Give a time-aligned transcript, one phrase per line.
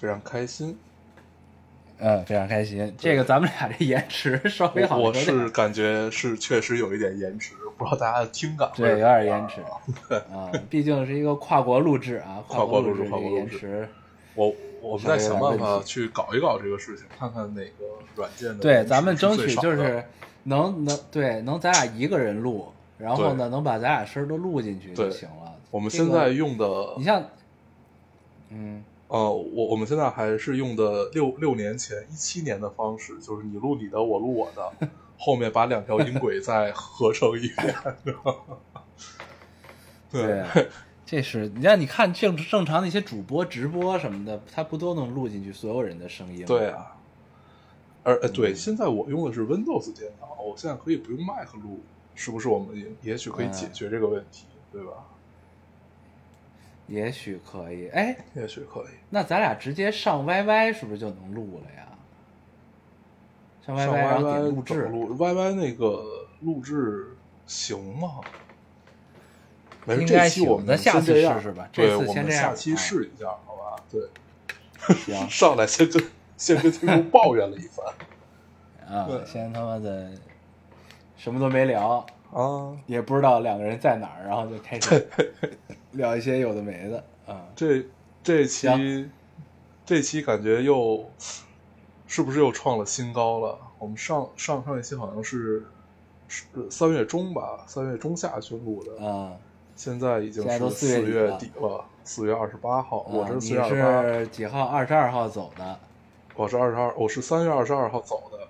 [0.00, 0.78] 非常开心。
[1.98, 2.94] 嗯，非常开心。
[2.96, 9.60] 这个咱们俩这延迟稍微好我是感觉是确实有一点延迟，不知道大家的听感对，有点延迟
[10.32, 13.86] 啊，毕竟是一个跨国录制啊，跨国录制这个跨国录制延迟。
[14.34, 17.84] 我我们在想办法去搞一搞这个事情，看看哪个
[18.16, 20.02] 软件的对，咱们争取就是
[20.44, 25.54] 能能对能咱俩一个人录，然后呢能把咱俩声儿都录进去就行了。
[25.70, 27.22] 我们现在用的你像，
[28.48, 34.72] 嗯，呃，我我们现在还是用的六六年前一七年的方式，就是你录你的，我录我的，
[35.18, 37.74] 后面把两条音轨再合成一遍。
[40.12, 40.44] 对，
[41.04, 46.46] 这是你让你看正正常的一些主播直播什么的，他不都能录进去所有人的声音吗？
[46.46, 46.96] 对啊，
[48.04, 51.80] 而对，现在我用的是 Windows 电脑，我现在可以不用 Mac 录，
[52.14, 52.48] 是不是？
[52.48, 54.92] 我们也也许可以解决这个问题，对吧？
[56.90, 57.88] 也许可以。
[57.88, 58.92] 哎，也许可以。
[59.08, 61.86] 那咱俩直接上 YY 是不是就能录了呀？
[63.64, 66.04] 上 YY 上然后点录制，录 YY 那个
[66.40, 67.16] 录制
[67.46, 68.20] 行吗？
[69.86, 73.82] 没事，这期我们下次试试吧这次先这样下期啊试一下，好吧？
[73.90, 76.02] 对，行 上来先跟
[76.36, 77.86] 先跟听众抱怨了一番
[78.86, 80.10] 啊对，先他妈的
[81.16, 82.76] 什么都没聊，啊。
[82.86, 85.08] 也不知道两个人在哪儿，然后就开始
[85.92, 87.46] 聊一些有的没的啊。
[87.54, 87.84] 这
[88.22, 89.08] 这期
[89.84, 91.04] 这期感觉又
[92.06, 93.58] 是不是又创了新高了？
[93.78, 95.64] 我们上上上一期好像是
[96.28, 99.32] 是三月中吧，三月中下旬录的，啊，
[99.74, 104.64] 现在已经是四月底了，四月二十八号，我是啊你四月二十八，是几号？
[104.64, 105.78] 二十二号走的。
[106.36, 108.48] 我是二十二，我是三月二十二号走的，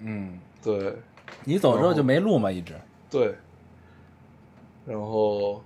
[0.00, 0.96] 嗯，对
[1.44, 2.50] 你走之后就没录吗？
[2.50, 2.74] 一直。
[3.10, 3.36] 对。
[4.84, 5.62] 然后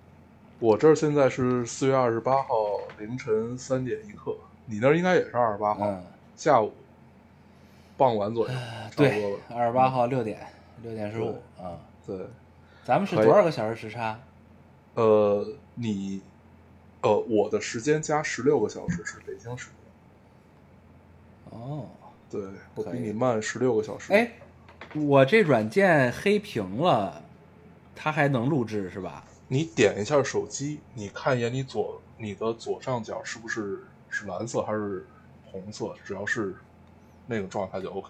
[0.58, 4.34] 我这儿现在是四月二十八号凌晨三点一刻，
[4.64, 6.02] 你那儿应该也是二十八号、嗯，
[6.34, 6.72] 下午
[7.96, 9.38] 傍晚左右，差不多对了，。
[9.54, 10.46] 二十八号六点，
[10.82, 11.78] 六点十五啊。
[12.06, 12.26] 对，
[12.84, 14.18] 咱们是多少个小时时差？
[14.94, 16.22] 呃，你，
[17.02, 19.68] 呃，我的时间加十六个小时是北京时
[21.50, 21.84] 间，哦，
[22.30, 22.40] 对
[22.74, 24.10] 我比你慢十六个小时。
[24.14, 24.32] 哎，
[24.94, 27.22] 我这软件黑屏了，
[27.94, 29.22] 它还能录制是吧？
[29.48, 35.06] 你点一下手机，你看一眼你左你的左上角是不是是蓝色还是
[35.50, 35.94] 红色？
[36.04, 36.54] 只要是
[37.26, 38.08] 那个状态就 OK。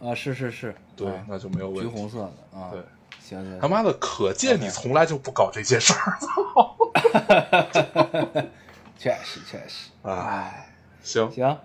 [0.00, 1.90] 啊，是是是，对，啊那就没有问题。
[1.90, 2.70] 橘红色的啊。
[2.70, 2.80] 对，
[3.20, 6.18] 行行，他妈的，可见你从来就不搞这些事儿。
[8.96, 9.90] 确 实确实。
[10.02, 11.58] 哎，行，行，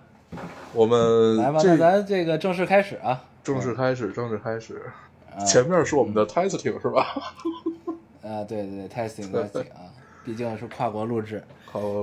[0.73, 3.23] 我们来吧，这那咱这个正式开始啊。
[3.43, 4.91] 正式开始，正式开始。
[5.35, 7.33] 啊前面是我们的 testing 是吧？
[8.23, 9.91] 啊，对对对，testing testing 啊，
[10.23, 11.43] 毕竟是跨国录制。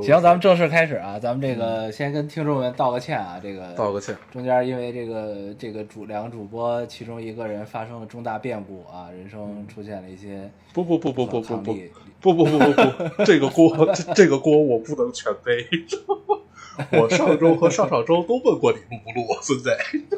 [0.02, 4.16] 行，咱们正式开始啊，咱们这个先跟听众们道个歉啊，这个嗯道个歉。
[4.32, 11.72] 中间因为这个这个主两个主播其中一个人发生了重大变故啊，人生出现了一些不不不不不不不
[12.20, 15.64] 不不不不不，这个锅这这个锅我不能全背。
[16.98, 19.70] 我上周和上上周都问过你录不录，孙子。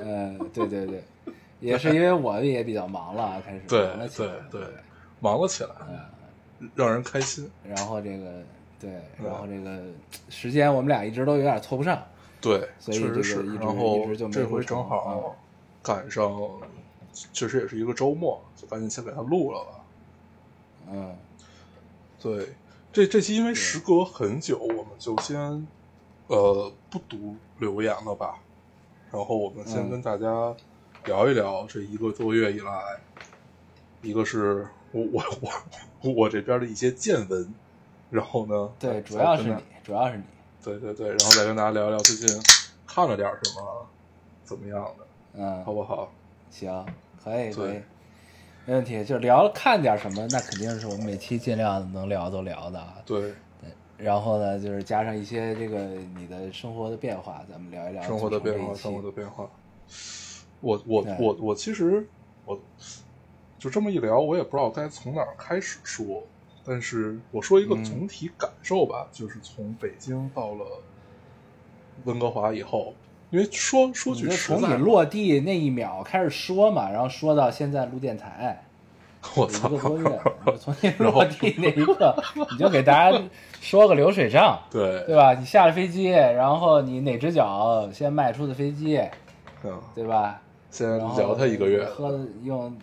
[0.03, 1.03] 嗯，对对对，
[1.61, 3.81] 也是因为我也比较忙了，开始对
[4.17, 4.61] 对对
[5.23, 5.71] 忙了起来，
[6.75, 7.49] 让人开心。
[7.65, 8.43] 然后这个
[8.81, 9.81] 对，然后这个
[10.29, 12.03] 时间我们俩一直都有点凑不上，
[12.41, 13.55] 对，所以确实是。
[13.55, 15.37] 然后这回正好
[15.81, 16.37] 赶上，
[17.33, 19.71] 确实也是一个周末，就赶紧先给他录了吧。
[20.91, 21.17] 嗯，
[22.21, 22.49] 对，
[22.93, 25.39] 这这期因为时隔很久，我们就先
[26.27, 28.41] 呃不读留言了吧，
[29.13, 30.53] 然后我们先嗯跟大家
[31.05, 32.99] 聊一聊这一个多月以来，
[34.03, 35.25] 一个是我我
[36.03, 37.55] 我我这边的一些见闻，
[38.11, 40.23] 然后呢，对，主要是你，主要是你，
[40.63, 42.43] 对对对，然后再跟大家聊一聊最近
[42.87, 43.87] 看了点什么，
[44.45, 46.13] 怎么样的，嗯，好不好？
[46.51, 46.85] 行，
[47.25, 47.81] 可以可以，
[48.67, 49.03] 没问题。
[49.05, 52.97] 就聊看点什么，那肯定是我们每期尽量能聊都聊的啊。
[53.07, 53.33] 对，
[53.97, 55.79] 然后呢，就是加上一些这个
[56.17, 59.49] 你的生活的变化，咱们聊一聊生活的变化，生活的变化。
[60.61, 62.07] 我我我我其实
[62.45, 62.61] 我
[63.63, 66.21] 就这么一聊，我也不知道该从哪儿开始说。
[66.65, 70.67] 但是我说一个嗯总体感受吧，就是从北京到了
[72.05, 72.93] 温哥华以后，
[73.31, 78.65] 因为说说句实在从你，落地那一秒开始说嘛，然后说到现在录电台，
[79.37, 80.21] 我操一，个多月，
[80.59, 82.17] 从你落地那一刻，
[82.51, 83.17] 你就给大家
[83.61, 85.35] 说个流水账， 对对吧？
[85.35, 89.01] 你下了飞机，然后你哪只脚先迈出的飞机，
[89.63, 90.43] 嗯，对吧？
[90.73, 92.75] 现在然后聊他一个月，喝的用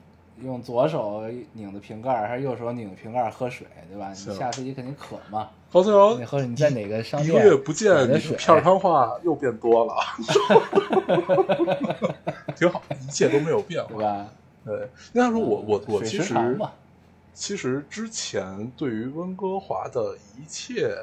[0.44, 4.09] 用左手拧的瓶盖还是右手拧的瓶盖喝水，对吧？
[4.09, 9.95] 你下飞机肯定渴嘛，高思瑶你喝你在哪个商一店个月不见，你买的片儿汤话又变多了，
[12.56, 13.89] 挺好，一切都没有变化。
[13.95, 14.27] 对吧？
[14.65, 14.75] 对，
[15.13, 16.36] 应该说我我我其实
[17.33, 20.95] 其实之前对于温哥华的一切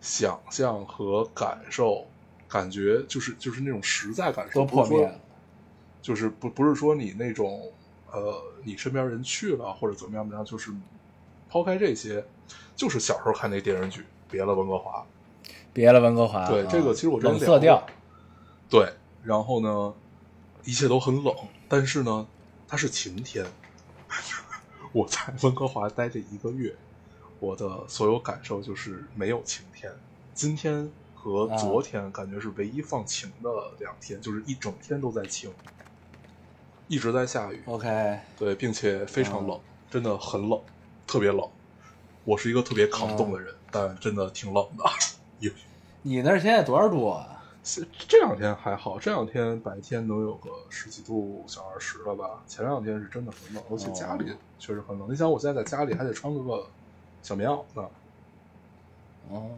[0.00, 2.06] 想象和感受，
[2.46, 5.14] 感觉就是就是那种实在感受都破灭了。
[6.00, 7.60] 就是不不是说你那种
[8.12, 10.72] 呃，你身边人去了或者怎么样怎么样，就是
[11.50, 12.24] 抛开这些，
[12.76, 14.00] 就是小时候看那电视剧
[14.30, 15.06] 《别了温哥华》，
[15.72, 16.46] 别了，温哥华。
[16.46, 17.86] 对啊这个其实我之前冷色调，
[18.68, 19.94] 对，然后呢，
[20.64, 21.34] 一切都很冷，
[21.68, 22.26] 但是呢，
[22.66, 23.46] 它是晴天。
[24.92, 26.74] 我在温哥华待这一个月，
[27.40, 29.92] 我的所有感受就是没有晴天。
[30.32, 35.50] 今天和啊昨天感觉是唯一放晴的两天，就是一整天都在晴，
[36.88, 37.62] 一直在下雨。
[37.66, 40.60] OK，对，并且非常冷，嗯真的很冷，
[41.06, 41.48] 特别冷。
[42.24, 44.84] 我是一个特别抗冻嗯的人，但真的挺冷的。
[45.38, 45.50] 也
[46.02, 47.34] 你那儿现在多少度啊？
[47.62, 52.42] 这这两天还好，这两天白天能有个十几度，小二十了吧？
[52.46, 55.10] 前两天是真的很冷，而且家里哦确实很冷。
[55.10, 56.66] 你想，我现在在家里还得穿个
[57.22, 57.88] 小棉袄呢。
[59.30, 59.50] 哦，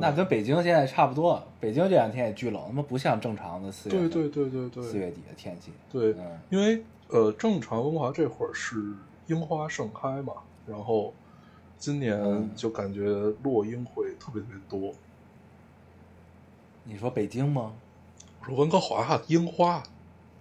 [0.00, 1.42] 那跟北京现在差不多。
[1.60, 5.72] 北京这两天也巨冷，他妈不像正常的四月份对对对对对，四月底的天气。
[5.90, 8.76] 对，嗯因为呃，正常温哥华这会儿是
[9.26, 10.32] 樱花盛开嘛，
[10.66, 11.12] 然后
[11.78, 13.08] 今年嗯就感觉
[13.42, 14.92] 落樱会特别特别多。
[16.84, 17.72] 你说北京吗？
[18.40, 19.82] 我说温哥华樱花，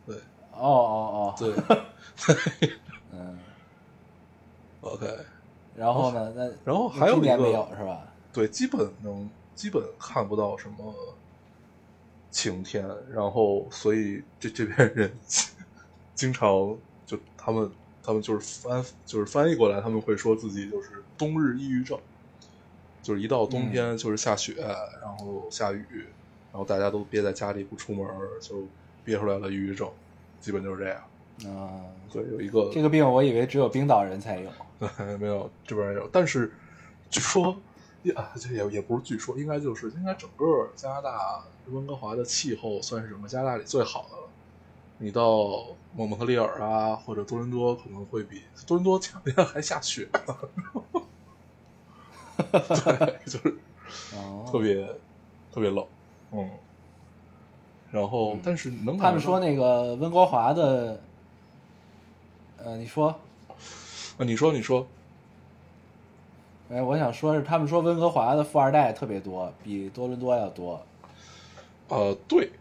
[0.06, 0.16] 对
[0.54, 1.54] 哦哦哦，对
[3.12, 3.38] 嗯
[4.82, 5.06] ，，OK，
[5.76, 6.32] 然后呢？
[6.36, 8.08] 那然后还有一今年没有是吧？
[8.32, 9.30] 对，基本能
[9.60, 10.96] 基本看不到什么
[12.32, 15.12] 晴天，然后所以这这边人
[16.16, 17.70] 经常就他们
[18.02, 22.00] 他们就是翻就是翻译过来，他们会说自己就是冬日抑郁症，
[23.04, 24.54] 就是一到冬天就是下雪，
[25.02, 25.86] 然后下雨，
[26.54, 28.08] 然后大家都憋在家里不出门，
[28.40, 28.66] 就
[29.04, 29.92] 憋出来了抑郁症，
[30.40, 31.04] 基本就是这样。
[31.46, 34.50] 嗯，对，有一个这个病我以为只有冰岛人才有。
[35.20, 36.50] 没有，这边也有，但是
[37.10, 37.54] 据说
[38.04, 44.24] 也啊，这也也不是据说，应该就是应该整个加拿大温哥华的气候算是整个加拿大里最好的了。
[44.98, 45.66] 你到
[45.96, 50.38] 蒙蒙特利尔啊，或者多伦多可能会比多伦多前两天还下雪呢，
[52.52, 53.58] 对，就是
[54.16, 54.86] 哦，特别
[55.54, 55.86] 特别冷，
[56.32, 56.50] 嗯。
[57.92, 61.02] 然后，但是能他们说那个温哥华的，
[62.58, 64.86] 呃，你说，啊，你说你说，
[66.72, 70.80] 哎，我想说是他们说温哥华的富二代特别多，比多伦多要多。
[71.88, 72.52] 呃，对，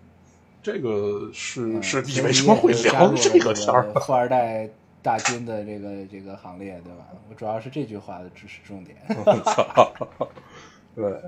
[0.63, 3.93] 这个是嗯是你为什么会聊这个天儿？
[4.01, 4.67] 富二 代
[5.03, 7.07] 大军的这个这个行列，对吧？
[7.29, 8.97] 我主要是这句话的知识重点。
[10.97, 11.21] 对，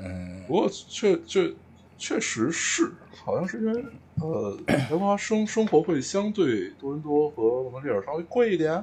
[0.00, 1.52] 嗯不过确确
[1.98, 2.90] 确实是，
[3.22, 3.84] 好像是因为
[4.20, 8.82] 呃，温哥华生生活会相对多伦多和蒙特利尔稍微贵一点，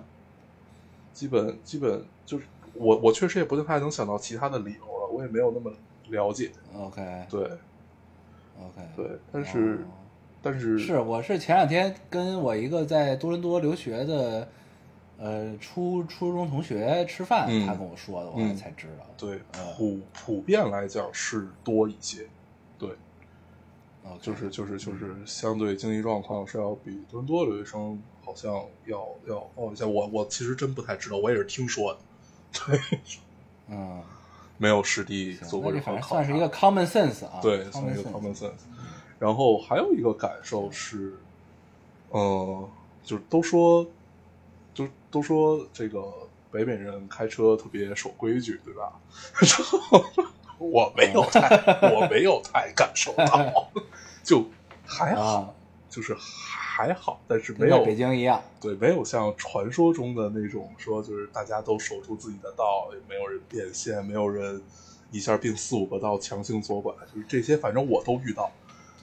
[1.13, 5.71] 基本基本就是我我确实也不太能想到其他的理由了，我也没有那么
[6.09, 6.51] 了解。
[6.75, 9.93] ，OK 对 OK，对，但是、哦
[10.41, 14.47] 但是是，我是前两天跟我一个在多伦多留学的，
[15.17, 19.05] 呃，初初中同学吃饭，嗯他跟我说的，我嗯才知道。
[19.17, 22.25] 对嗯普普遍来讲是多一些，
[22.77, 22.89] 对。
[24.05, 28.53] OK 就是就是就是相对经济状况是要比多伦多留学生好像
[28.85, 29.83] 要要哦一些。
[29.83, 31.99] 我我其实真不太知道，我也是听说的，
[32.53, 32.79] 对，
[33.67, 34.01] 嗯，
[34.57, 36.23] 没有实地行做过这反正任何考察。
[36.23, 38.51] 算是一个 common sense 啊，对，算是一个 common sense。
[39.19, 41.13] 然后还有一个感受是，
[42.09, 42.69] 呃，
[43.03, 43.85] 就是都说，
[44.73, 46.11] 就都说这个
[46.51, 48.93] 北美人开车特别守规矩，对吧？
[50.57, 51.47] 我没有太，
[51.93, 53.69] 我没有太感受到，
[54.23, 54.45] 就
[54.85, 55.49] 还好，啊，
[55.89, 58.41] 就是还好，但是没有北京一样。
[58.61, 64.61] 对，没有像传说中的那种说，就是大家都守住自己的道，也没有人变现，没有人
[65.11, 68.51] 一下并四五个道强行左拐，就是这些，反正我都遇到。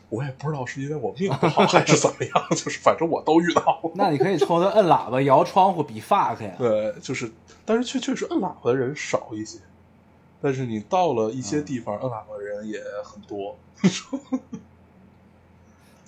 [0.08, 3.80] 我也不知道是因为我命不好还是怎么样， 就是反正我都遇到。
[3.96, 6.54] 那你可以抽他摁喇叭、摇窗户、比 fuck 呀。
[6.56, 7.28] 对，就是，
[7.64, 9.58] 但是确确实摁喇叭的人少一些。
[10.40, 13.58] 但是你到了一些地方，摁喇叭的人人也很多。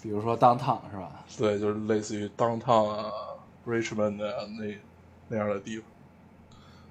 [0.02, 1.24] 比如说 downtown 是吧？
[1.36, 3.10] 对，就是类似于 downtown 啊、
[3.66, 4.78] Richmond 啊那
[5.28, 5.86] 那样的地方，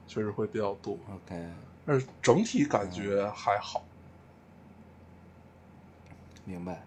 [0.08, 0.98] 确实会比较多。
[1.14, 1.50] OK，
[1.86, 3.84] 但是整体感觉还好。
[6.44, 6.84] 明白。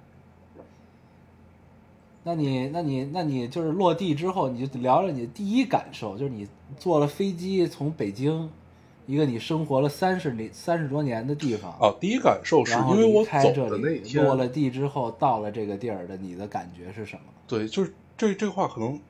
[2.23, 6.47] 那你，那你，那你就是落地之后，你就聊聊你的第一感受，就是你
[6.79, 8.51] 坐了飞机从北京，
[9.11, 17.23] 一个你生活了三十年、三十多年的地方，啊，第一感受是因为我走这里，的那天，落了地之后到了这个地儿的，你的感觉是什么？
[17.49, 19.01] 对，就是这这话可能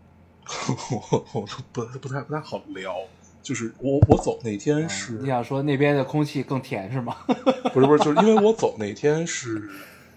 [1.10, 2.94] 我我都不不太不太好聊。
[3.42, 7.16] 就是我我走那天是、你想说那边的空气更甜是吗？
[7.72, 9.66] 不是不是，就是因为我走那天是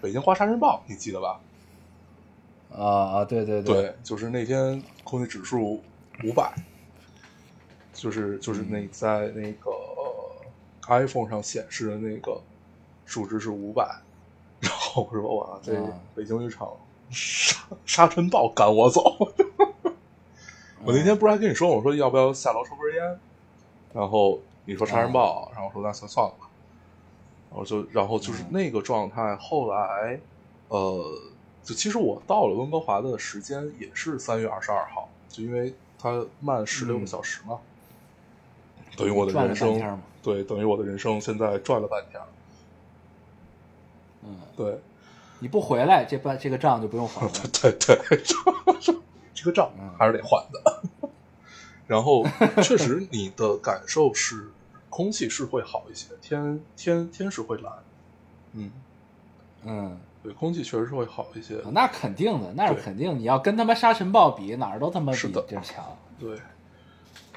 [0.02, 1.40] 北京花沙尘暴，你记得吧？
[2.76, 5.82] 啊啊，对对对，就是那天空气指数
[6.22, 6.54] 五百，
[7.94, 8.70] 就是就是嗯。
[8.70, 12.38] 那在那个、呃 iPhone 上显示的那个
[13.06, 13.88] 数值是五百，
[14.60, 15.98] 然后我说哇，这啊。
[16.14, 16.68] 北京一场
[17.10, 19.02] 沙沙尘暴赶我走。
[20.84, 23.18] 我那天不是还跟你说，我说要不要下楼抽根烟，
[23.94, 26.46] 然后你说沙尘暴，然后我说那算算了吧，
[27.50, 28.52] 然后就然后就是嗯。
[28.52, 29.34] 那个状态。
[29.36, 30.20] 后来，
[30.68, 31.02] 呃，
[31.62, 37.06] 就其实我到了温哥华的时间也是三月二十二号，就因为它慢十六个嗯。
[37.06, 37.58] 小时嘛，
[38.96, 42.26] 等于我的人生对，等于我的人生现在转了半天儿。
[44.22, 44.80] 嗯，对，
[45.38, 47.32] 你不回来，这半这个账就不用还了。
[47.52, 48.22] 对 对对，
[49.34, 51.08] 这个账嗯还是得还的。
[51.86, 52.24] 然后
[52.62, 54.48] 确实，你的感受是
[54.88, 57.72] 空气是会好一些，天天天是会蓝，
[58.52, 58.70] 嗯，
[59.64, 61.60] 嗯，对，空气确实是会好一些。
[61.72, 63.18] 那肯定的，那是肯定。
[63.18, 65.84] 你要跟他妈沙尘暴比，哪儿都他妈比这强。
[66.18, 66.38] 对，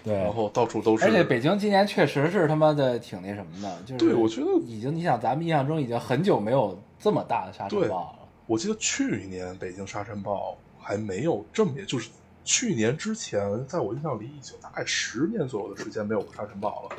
[0.07, 8.19] 对，然后到处都是，而且北京今年确实是他妈的挺那什么的，就是对我觉得已经，你想咱们印象中已经很久没有这么大的沙尘暴了。
[8.45, 12.09] 我记得去年北京沙尘暴还没有这么严，就是
[12.45, 16.95] 去年之前，在我印象里已经大概十年左右的时间没有过沙尘暴了。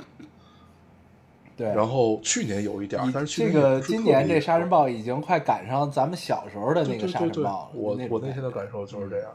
[1.56, 7.70] 对，然后去年有一点儿，但是去这年也不是个今年这沙尘暴已经快赶上咱们小时候的那个沙尘暴了。
[7.72, 9.32] 我我那天的感感受就是这样，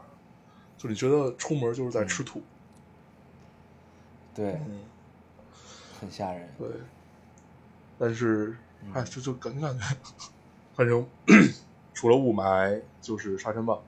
[0.78, 2.44] 就你觉得出门就是在吃土，觉
[4.34, 4.80] 对，嗯，
[6.00, 6.48] 很吓人。
[6.58, 6.68] 对，
[7.98, 8.56] 但是
[8.92, 9.84] 哎，就就感感觉，
[10.74, 11.06] 反正
[11.94, 13.82] 除了雾霾就是沙尘暴，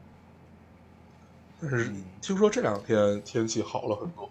[1.61, 4.31] 但是嗯听说这两天天气好了很多，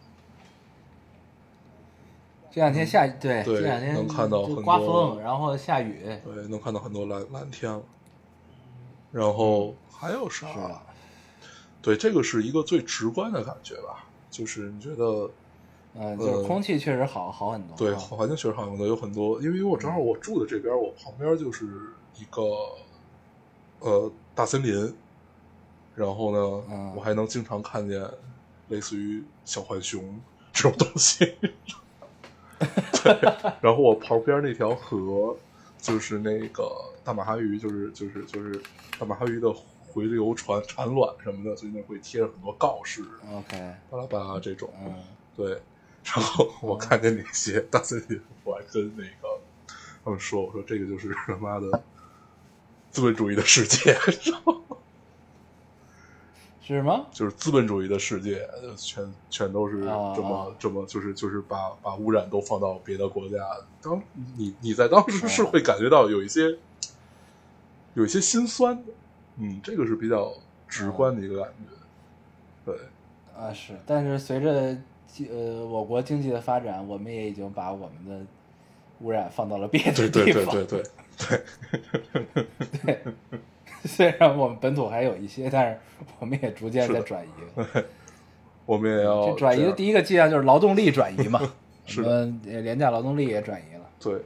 [2.51, 6.01] 这两天下对，对这两天能看到就多刮多风，然后下雨。
[6.24, 7.84] 对，能看到很多蓝蓝天了。
[9.12, 10.81] 然后还有啥？
[11.81, 15.29] 对，这个是一个最直观的感觉吧，就是你觉得
[15.97, 17.77] 嗯，就是呃空气确实好好很多。
[17.77, 21.65] 对，啊环境确实好很多有很多，因为我正好我住的这边，我旁边就是
[22.17, 22.41] 一个
[23.79, 24.93] 呃大森林，
[25.95, 28.05] 然后呢，嗯我还能经常看见
[28.69, 30.19] 类似于小浣熊
[30.51, 31.35] 这种东西。
[33.03, 33.13] 对，
[33.61, 35.35] 然后我旁边那条河
[35.77, 36.71] 就是那个
[37.03, 38.61] 大马哈鱼，就是就是就是
[38.97, 39.53] 大马哈鱼的
[39.93, 44.69] 回流船产卵什么的，所以那会贴着很多告示，OK，巴拉巴拉这种。
[44.83, 44.95] 嗯，
[45.35, 45.61] 对，
[46.05, 49.39] 然后我看见那些大森林，我还跟那个
[50.03, 51.83] 他们说，我说这个就是他妈的
[52.91, 53.97] 资本主义的世界，
[56.62, 57.05] 是吗？
[57.12, 63.38] 就是资本主义的世界，呃全全都是啊这么、啊这么，就是就是把把污染都放到别的国家。
[63.81, 64.01] 当
[64.35, 66.57] 你你在当时是会感觉到有一些
[67.93, 68.93] 有一些心酸的，
[69.38, 70.33] 嗯，这个是比较
[70.67, 72.71] 直观的一个感觉。
[72.71, 72.79] 对，
[73.38, 74.83] 啊是，但是随着经
[75.29, 78.25] 呃我国经济的发展，我们也已经把我们的
[79.01, 80.53] 污染放到了别的地方。
[80.53, 80.84] 对对对对
[82.84, 83.00] 对，对
[83.86, 85.77] 虽然我们本土还有一些，但是
[86.19, 87.29] 我们也逐渐在转移。
[88.65, 91.39] 我们也要这转移的第一个迹象就是劳动力转移嘛，
[91.86, 93.88] 是我们呃廉价劳动力也转移了。
[94.00, 94.19] 对，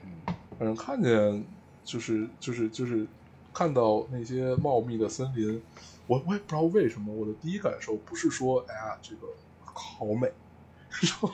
[0.58, 1.44] 反正看见
[1.84, 3.06] 就是就是就是
[3.54, 5.62] 看到那些茂密的森林，
[6.08, 9.28] 我我也不知道为什么，我的第一感受不是说哎呀这个
[9.74, 10.32] 好美，
[10.90, 11.32] 然 后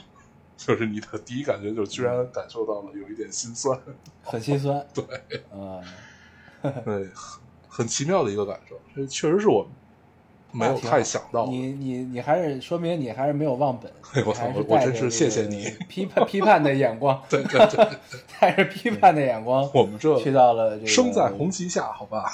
[0.57, 3.79] 就是你的第一感觉就居然感受到了有一点心酸，
[4.23, 4.85] 很心酸。
[4.93, 5.05] 对，
[5.53, 5.83] 嗯，
[6.61, 9.67] 对，很很奇妙的一个感受，这确实是我
[10.51, 11.51] 没有太想到的。
[11.51, 17.99] 你你你还是说明你还是没有忘本，哎我操我我真是谢谢你批判批判的眼光，对对对，
[18.39, 22.31] 带着批判的眼光，我们这去到了这个生在红旗下，好吧？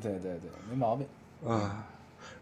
[0.00, 1.06] 对对对，没毛病。
[1.46, 1.58] 唉，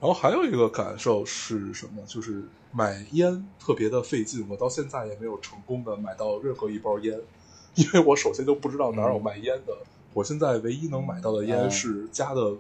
[0.01, 2.03] 然后还有一个感受是什么？
[2.07, 7.19] 就是买烟特别的费劲，我到现在也没有成功的买到任何一包烟。
[7.75, 9.77] 因为我首先就不知道哪儿有卖烟的，
[10.15, 12.55] 我现在唯一能买到的烟嗯是加的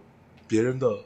[0.47, 0.99] 别人的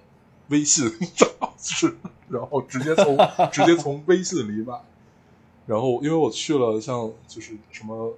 [0.48, 1.96] 微信账号 是，
[2.28, 3.16] 然后直接从
[3.52, 4.80] 直接从微信里买。
[5.66, 8.16] 然后因为我去了像就是什么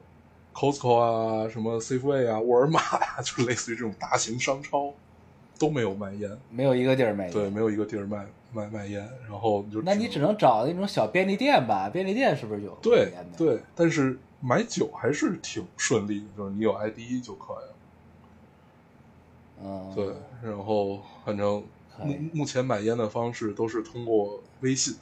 [0.54, 4.95] Costco 啊、什么 Safeway 啊、沃尔玛呀、就是类似于这种大型商超
[5.62, 7.33] 都没有卖烟，没有一个地儿卖烟。
[7.33, 11.88] 对，没有一个地儿卖卖卖烟，然后你就那你只能找那种小便利店吧？
[11.88, 13.12] 便利店是不是有对？
[13.38, 17.75] 对，但是买酒还是挺顺利的，就是你有 ID 就可以了。
[19.64, 21.62] 嗯，对，然后反正
[21.99, 24.97] 目目前买烟的方式都是通过微信，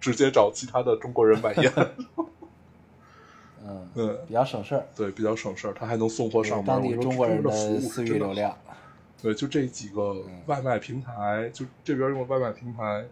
[0.00, 1.72] 直接找其他的中国人买烟。
[3.68, 6.66] 嗯，对比较省事儿，对，比较省事儿，他还能送货上门。
[6.66, 8.76] 当地中国人的私域流量好。。
[9.22, 13.04] 对，就这几个嗯外卖平台，就这边用的外卖平台，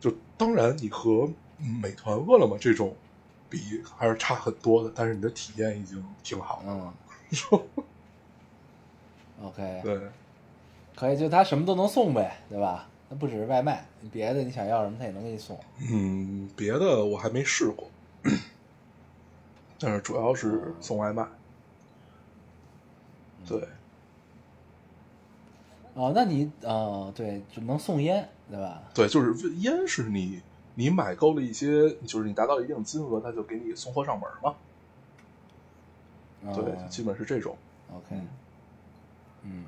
[0.00, 1.30] 就当然你和
[1.80, 2.94] 美团、饿了么这种
[3.48, 6.70] 比还是差很多的，但是你的体验已经挺好的。
[6.70, 6.92] 嗯，
[9.46, 10.00] OK，对，
[10.96, 12.88] 可以，就他什么都能送呗，对吧？
[13.08, 15.58] 那不只是外卖，别的你想要什么他也能给你送。
[15.90, 17.88] 嗯，别的我还没试过，
[19.78, 21.26] 但是主要是送外卖。
[23.46, 23.66] 对，
[25.98, 28.80] 哦，那你哦，对，只能送烟，对吧？
[28.94, 30.40] 对，就是烟是你
[30.76, 34.54] 你买够了一些，就是你达到一定金额，他就给你送货上门嘛。
[36.46, 37.58] 哦对，基本是这种。
[37.92, 38.14] OK，
[39.42, 39.64] 嗯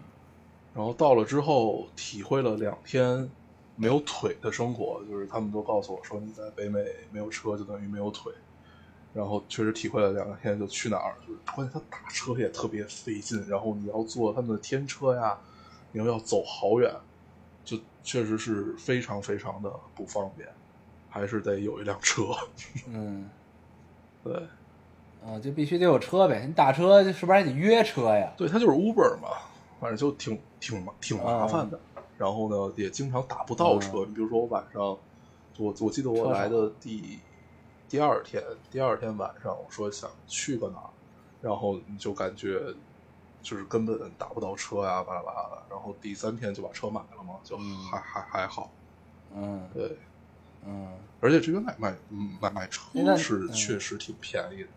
[0.73, 3.29] 然后到了之后，体会了两天
[3.75, 8.33] 没有腿的生活，就是他们都告诉我说，你在北美没有车就等于没有腿。
[9.13, 15.37] 然后确实体会了两天，就去哪儿，就是关键他打车也特别费劲，然后你要坐他们的天车呀，
[15.93, 16.95] 你又要走好远，
[17.65, 20.49] 就确实是非常非常的不方便，
[21.09, 22.25] 还是得有一辆车。
[22.89, 23.29] 嗯，
[24.23, 24.35] 对，
[25.25, 26.47] 啊，就必须得有车呗。
[26.47, 28.33] 你打车是不是还得约车呀？
[28.37, 29.29] 对，它就是 Uber 嘛，
[29.81, 31.81] 反正就挺挺挺麻烦嗯的。
[32.17, 34.05] 然后呢，也经常打不到车。
[34.07, 34.83] 你比如说我晚上，
[35.59, 37.19] 我我记得我来的第
[37.89, 40.91] 第二天，第二天晚上我说想去个哪儿，
[41.41, 42.61] 然后你就感觉
[43.43, 45.63] 就是根本打不到车呀，巴拉巴拉的。
[45.71, 48.71] 然后第三天就把车买了嘛，就嗯还、还还好。
[49.35, 49.97] 嗯对，
[50.67, 54.69] 嗯，而且这边买买嗯买买车是嗯确实挺便宜的。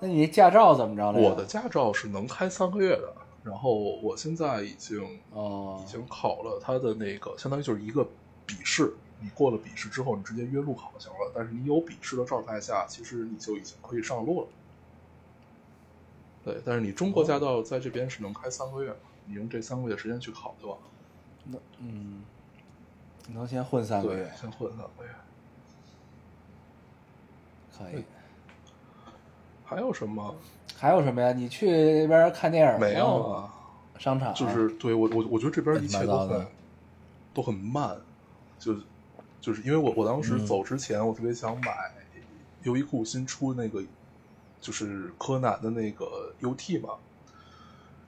[0.00, 1.18] 那你驾照怎么着了？
[1.18, 8.06] 我的驾照是能开三个月的，然后我现在已经哦已经考了他的那个，相当于就是一个
[8.44, 8.94] 笔试。
[9.18, 11.32] 你过了笔试之后，你直接约路考就行了。
[11.34, 14.48] 但是你有笔试的状态下，其实你就已经可以上路了。
[16.46, 18.96] 对，但是你中国驾照在这边是能开三个月嘛？
[19.24, 20.84] 你用这三个月时间去考就完了。
[21.46, 22.22] 那嗯，
[23.26, 25.10] 你能先混三个月，，先混三个月。
[27.76, 28.04] 可以。
[29.64, 30.36] 还有什么？
[30.76, 31.32] 还有什么呀？
[31.32, 31.68] 你去
[32.02, 33.52] 那边看电影没有啊，
[33.98, 36.46] 商场就是对我我我觉得这边一切都很
[37.34, 37.96] 都很慢，
[38.60, 38.76] 就
[39.40, 41.92] 就是因为我我当时嗯走之前，我特别想买
[42.62, 43.82] 优衣库新出那个
[44.60, 46.94] 就是柯南的那个 UT 嘛，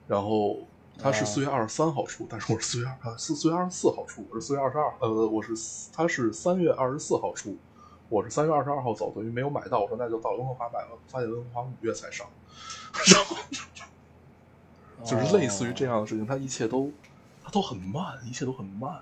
[0.07, 0.59] 然后
[0.97, 5.53] 他是啊四月二十三号出，但是我是四月二四四月二十四号出，我是四月二十二呃我是
[5.93, 7.57] 他是三月二十四号出。
[8.11, 9.81] 我是三月二十二号走，等于没有买到。
[9.81, 12.25] 我说那就到温哥华买了，发现温哥华五月才上，
[13.05, 13.35] 然后
[15.05, 15.93] 就是类似于这样。
[15.93, 16.91] 样的事情，它一切都
[17.43, 18.99] 它都很慢，一切都很慢。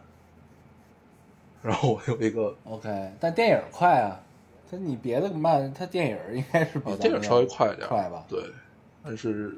[1.61, 4.19] 然后我有一个 OK，但电影快啊，
[4.69, 8.25] 它你别的慢，它电影应该是比电影稍微快一点，快吧？
[8.27, 8.43] 对，
[9.03, 9.57] 但是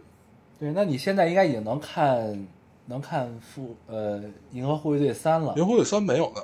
[0.59, 2.47] 对，那你现在应该已经能看
[2.85, 4.19] 能看复呃
[4.51, 6.41] 《银河护卫队三》了《银河护卫队三》没有呢，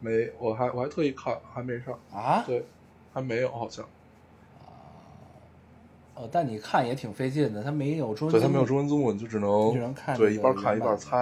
[0.00, 2.42] 没，我还我还特意看，还没上，啊？
[2.46, 2.64] 对，
[3.12, 3.84] 还没有好像，
[6.14, 11.16] 哦，但你看也挺费劲的，它没有中文对，它没有中文字幕，你就只能只能看对一边看一边猜，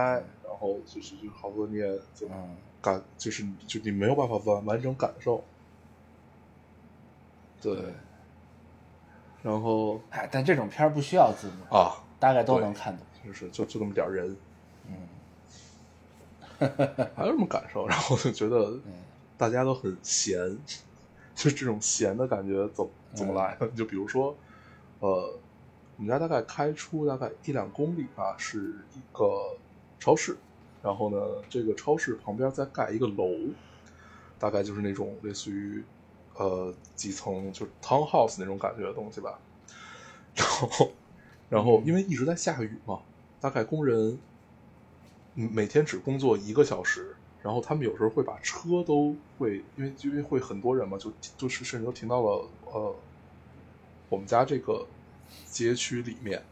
[0.44, 5.44] 然后就是就好多你也就嗯感，就是就你没有办法完完整感受，
[7.60, 7.76] 对，
[9.42, 13.06] 然后哎，但这种片儿不需要字幕，啊，大概都能看懂。
[13.22, 14.34] 就是就就那么点人，
[14.88, 14.96] 嗯，
[17.14, 17.86] 还有什么感受？
[17.86, 18.92] 然后我就觉得嗯。
[19.36, 20.38] 大家都很闲，
[21.34, 23.56] 就这种闲的感觉怎么怎么来？
[23.56, 23.66] 的？
[23.66, 23.74] 嗯。
[23.74, 24.36] 就比如说，
[25.00, 25.38] 呃，
[25.96, 29.56] 我们家大概开出大概一两公里吧，是一个
[29.98, 30.36] 超市，
[30.82, 31.18] 然后呢，
[31.48, 33.30] 这个超市旁边再盖一个楼，
[34.38, 35.82] 大概就是那种类似于
[36.40, 39.38] 呃几层就是 townhouse 那种感觉的东西吧。
[40.34, 40.90] 然后，
[41.50, 43.00] 然后因为一直在下雨嘛，
[43.40, 44.18] 大概工人
[45.34, 52.96] 每天只工作一个小时，然后他们有时候会把车都会，因为因为会很多人嘛，就就是甚至都停到了呃
[54.08, 54.86] 我们家这个
[55.46, 56.42] 街区里面，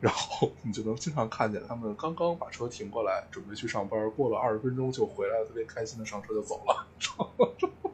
[0.00, 6.86] 然后你就能经常看见他们刚刚把车停过来，准备去上班，过了二十分钟就回来了，特别开心的上车就走了，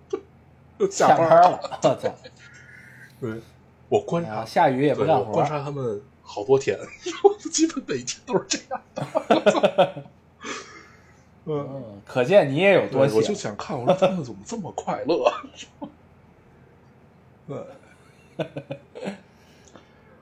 [0.88, 2.14] 下下班班了，我操！
[3.20, 3.40] 对，
[3.88, 6.78] 我观察啊，下雨也不干活观察他们好多天，
[7.52, 10.04] 基本每天都是这样的。
[11.46, 13.34] 嗯，嗯，可见你也有多对，我就。
[13.34, 15.32] 想看，我说他们怎么这么快乐？
[17.48, 17.58] 对，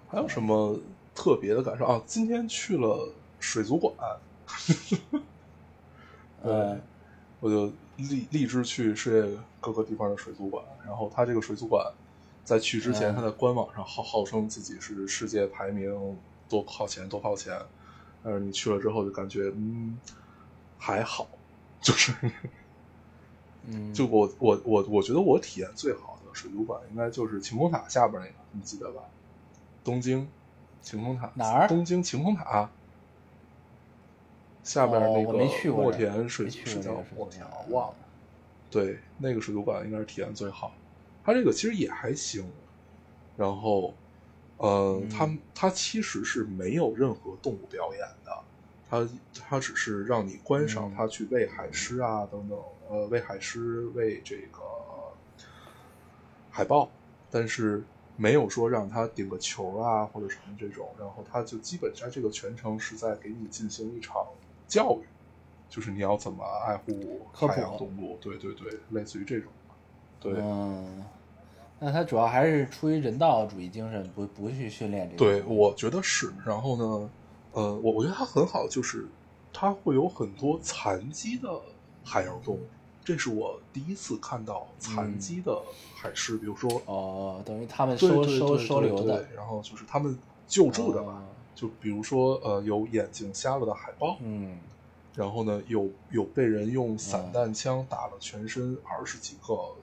[0.08, 0.78] 还有什么
[1.14, 2.00] 特别的感受啊？
[2.06, 3.92] 今天去了水族馆，
[6.42, 6.80] 嗯
[7.40, 10.64] 我就立立志去世界各个地方的水族馆。
[10.86, 11.92] 然后他这个水族馆，
[12.44, 16.16] 在去之前，嗯他在官网上号号称自己是世界排名
[16.48, 17.60] 多靠前多靠前，
[18.22, 19.98] 但是你去了之后就感觉嗯
[20.78, 21.28] 还好，
[21.82, 22.14] 就是
[23.66, 29.02] 嗯， 就我我我我觉得我体验最好的水族馆应该就是晴空塔下边那个，你记得吧？
[29.84, 30.26] 东京
[30.82, 32.70] 晴空塔哪儿东京晴空塔
[34.62, 37.96] 下边哦那个墨田水水族墨田馆忘了。
[38.70, 40.72] 对，那个水族馆应该是体验最好。
[41.24, 42.50] 它这个其实也还行，
[43.36, 43.94] 然后，
[44.58, 48.32] 呃，嗯它它其实是没有任何动物表演的，
[48.88, 54.60] 它它只是让你观赏嗯它去喂海狮啊等等，呃，喂海狮、喂这个
[56.50, 56.90] 海豹，
[57.30, 57.82] 但是
[58.16, 64.26] 没有说让它顶个球啊或者什么这种，然后它就基本上这个全程是在给你进行一场
[64.68, 65.04] 教育，
[65.68, 69.50] 就是你要怎么爱护海洋动物，对对对，类似于这种，
[70.20, 70.34] 对。
[70.36, 71.04] 嗯，
[71.80, 75.18] 那他主要还是出于人道主义精神，不不去训练这个。
[75.18, 76.32] 对，我觉得是。
[76.44, 77.10] 然后呢，
[77.52, 79.08] 呃，我我觉得他很好，就是
[79.52, 81.48] 他会有很多残疾的
[82.04, 82.60] 海洋动物，
[83.04, 85.56] 这是我第一次看到残疾的
[85.96, 91.24] 海狮，比如说哦，等于他们收收收留的然后就是他们救助的吧，哦
[91.58, 94.58] 就比如说呃有眼睛瞎了的海豹，嗯
[95.16, 99.74] 然后呢有有被人用散嗯弹枪打了全身二十几个，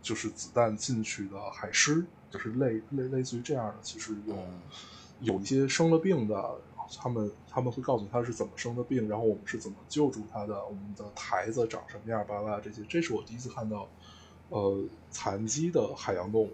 [0.00, 4.34] 就是子弹进去的海狮，就是类类类似于这样的，其实有。
[4.34, 4.60] 嗯
[5.20, 6.54] 有一些生了病的，
[6.96, 13.88] 他们他们会告诉他是怎么生的病，然后我们是怎么救助他的，我们的台子长什么样，巴拉这些，这是我第一次看到，
[14.50, 16.52] 呃，残疾的海洋动物，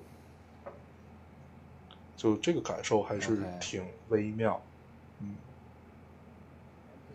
[2.25, 4.59] 就这个感受还是挺微妙，
[5.21, 5.37] 嗯。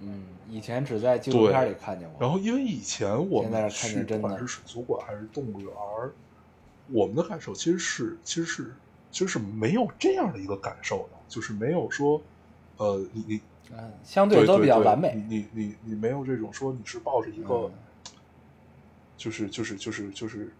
[0.01, 2.21] 嗯，以前只在纪录片里看见过。
[2.21, 6.13] 然后，因为以前我们去见真的不管是水族馆还是动物园儿，
[6.91, 8.75] 我们的感受其实是其实是
[9.09, 12.21] 其实是没有这样的一个感受的，就是没有说，
[12.77, 13.41] 呃，你你
[13.71, 15.15] 嗯，相对都比较对完美。
[15.15, 17.71] 你你你你没有这种说你是抱着一个，嗯
[19.17, 20.53] 就是就是就是就是，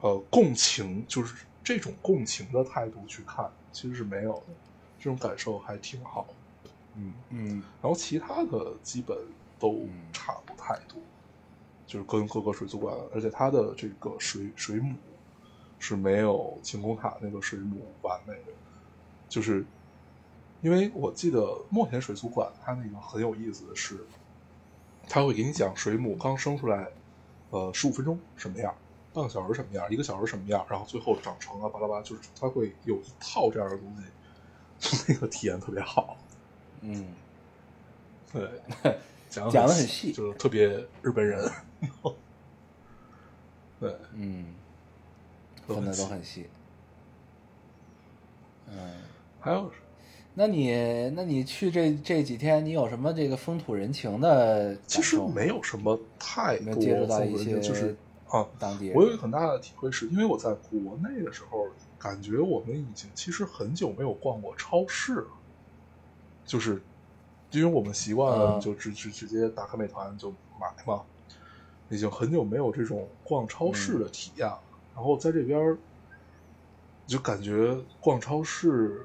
[0.00, 4.54] 呃，共情，就是这种共情的态度去看，其实是没有的，
[4.98, 6.26] 这种感受还挺好
[6.64, 7.12] 的，嗯。
[7.28, 9.18] 嗯然后其他的基本
[9.58, 10.98] 都嗯差不太多，
[11.86, 14.96] 就是跟各个水族馆，而且它的这个水水母
[15.78, 18.52] 是没有晴空塔那个水母完美的，
[19.28, 19.66] 就是
[20.62, 23.98] 因为我记得墨田水族馆它那个很有意思的是，
[25.08, 26.88] 它会给你讲水母刚生出来，
[27.50, 28.74] 呃，十五分钟什么样，
[29.14, 34.02] 半个小时什么样，一个小时什么样，然后最后长成啊巴拉巴拉，就是它会有一套这样的东西，
[35.06, 36.16] 就那个体验特别好。
[36.80, 37.06] 嗯，
[38.32, 38.50] 对，
[39.30, 40.66] 讲讲得很很细就是特别
[41.00, 41.48] 日本人。
[43.80, 44.46] 对，嗯，
[45.66, 46.46] 分的都很细。
[48.66, 48.76] 嗯，
[49.40, 49.70] 还有
[50.34, 50.72] 那你
[51.14, 57.94] 那你去这这几天，你有什么这个风土人情的其实没有什么太多有没有接触到一些就是
[58.34, 58.96] 啊，当地人？
[58.96, 61.68] 我有一个很大的体会是，因为我在国内的时候，
[61.98, 65.28] 感觉我们已经其实很久没有逛过超市了，
[66.44, 66.82] 就是
[67.52, 71.02] 因为我们习惯了嗯就直直直接打开美团就买嘛，
[71.88, 74.60] 已经很久没有这种逛超市的体验了。
[74.96, 75.78] 然后在这边
[77.06, 79.00] 就感觉逛超市，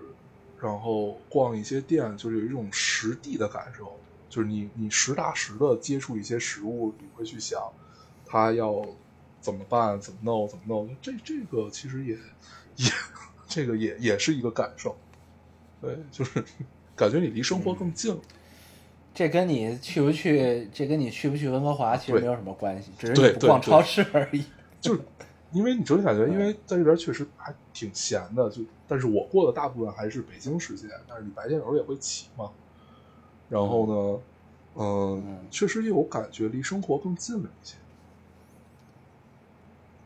[0.60, 3.96] 然后逛一些店，就是有一种实地的感受，
[4.28, 7.62] 就是你你实打实的接触一些食物，你会去想
[8.26, 8.84] 它要
[9.42, 10.96] 怎么办，怎么弄，怎么弄。
[11.02, 12.14] 这这个其实也
[12.76, 12.92] 也
[13.48, 14.96] 这个也也是一个感受，
[15.82, 16.44] 对，就是
[16.96, 18.20] 感觉你离生活更近了。
[19.14, 24.46] 这跟你去不去，这跟你去不去温哥华其实没有什么关系，只是你不逛超市而已。
[24.80, 25.02] 就是
[25.52, 32.52] 因为你整体感觉，因为在这边确实还挺闲的，就但是我过的大部分还是北京时间，但是你白天有时候也会起嘛。
[33.50, 34.22] 然后呢，
[34.76, 37.76] 嗯嗯，确实有感觉离生活更近了一些。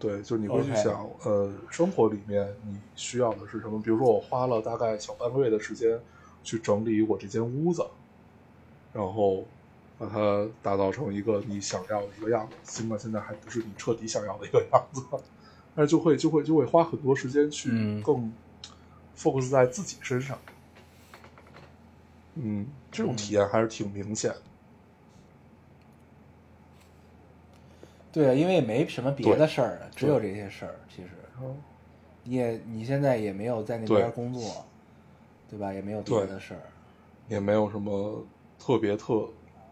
[0.03, 3.81] 对，就是你会去想呃，生活里面你需要的是什么？
[3.81, 5.97] 比如说，我花了大概小半个月的时间
[6.43, 7.85] 去整理我这间屋子，
[8.91, 9.45] 然后
[9.97, 15.01] 把它打造成一个你想要的一个样子，尽管现在还不是你彻底想要的一个样子，
[15.73, 18.29] 但是就会就会就会花很多时间去嗯更
[19.17, 20.37] focus 在自己身上。
[22.35, 24.41] 嗯，这种体验还是挺明显的。
[28.13, 30.75] 对啊，因为也没什么别的事儿啊，只有这些事儿。
[30.87, 31.09] 其实
[31.41, 31.57] 嗯
[32.23, 34.65] 你也你现在也没有在那边工作，
[35.49, 35.73] 对吧？
[35.73, 36.61] 也没有别的事儿。
[37.27, 38.23] 也没有什么
[38.59, 39.27] 特别特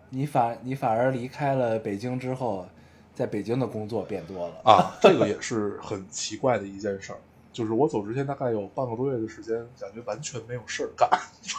[0.09, 2.65] 你反你反而离开了北京之后，
[3.13, 4.55] 在北京的工作变多了。
[4.65, 7.19] 啊，这个也是很奇怪的一件事儿。
[7.53, 11.09] 就是我走之前大概有半个多月的时间，感觉完全没有事儿干，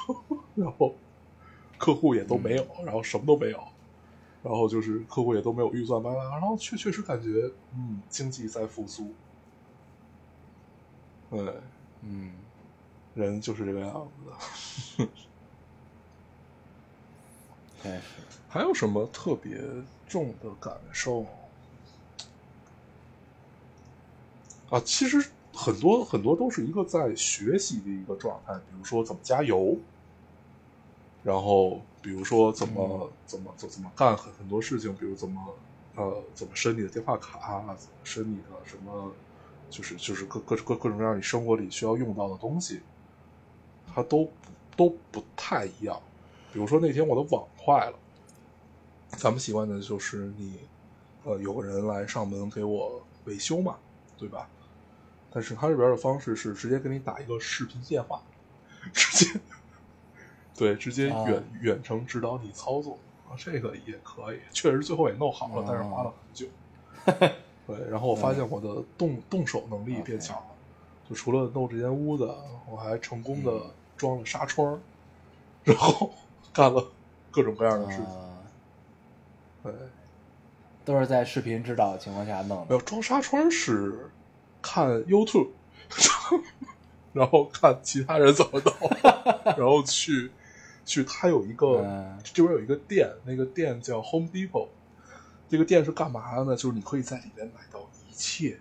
[0.56, 0.94] 然后
[1.78, 3.62] 客户也都没有，然后什么都没有，
[4.42, 9.14] 然后就是客户也都没有预算，慢慢，然后确确实感觉，嗯，经济在复苏，
[11.30, 11.54] 对，
[12.02, 12.32] 嗯，
[13.14, 15.08] 人就是这个样子的。
[18.48, 19.58] 还有什么特别
[20.06, 21.26] 重的感受？
[24.68, 29.76] 啊，其实很多很多都是一个在学习的一个状态，比如说怎么加油，
[31.22, 35.54] 然后比如说怎么、怎么怎怎么干很很多事情，比如怎么
[35.94, 39.12] 呃怎么申你的电话卡，怎么申你的什么，
[39.70, 42.80] 就是就是各各各各种各样你生活里需要用到的东西，
[43.94, 44.30] 它都
[44.76, 46.00] 都不太一样。
[46.52, 47.98] 比如说那天我的网坏了，
[49.10, 50.58] 咱们习惯的就是你，
[51.24, 53.76] 呃，有个人来上门给我维修嘛，
[54.18, 54.48] 对吧？
[55.30, 58.22] 但是他这边的方式是直接给你打一个视频电话，
[58.92, 59.40] 直接，
[60.56, 66.46] 对，直接啊远、远程指导你操作啊，这个也可以，确实最后也弄好了，啊但是花了很久。
[67.66, 70.46] 对，然后我发现我的动动手能力变强了，
[71.08, 72.32] 就除了弄这间屋子，
[72.70, 73.60] 我还成功的
[73.96, 74.80] 装了纱窗，
[75.64, 76.12] 然后
[76.52, 76.86] 干了
[77.30, 78.04] 各种各样的事情。
[78.06, 78.28] 啊
[79.62, 79.72] 对，
[80.84, 82.66] 都是在视频指导的情况下弄的。
[82.68, 84.10] 没有装纱窗是
[84.60, 85.50] 看 YouTube，
[87.12, 88.74] 然后看其他人怎么弄，
[89.56, 90.32] 然后去
[90.84, 94.68] 去，它有一个、嗯这边有一个店，那个店叫 Home Depot，
[95.48, 96.56] 这个店是干嘛的呢？
[96.56, 98.58] 就是你可以在里面买到一切，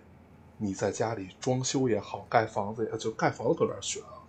[0.58, 4.20] 你在家里装修也好，盖房子也就盖房子搁那儿选啊，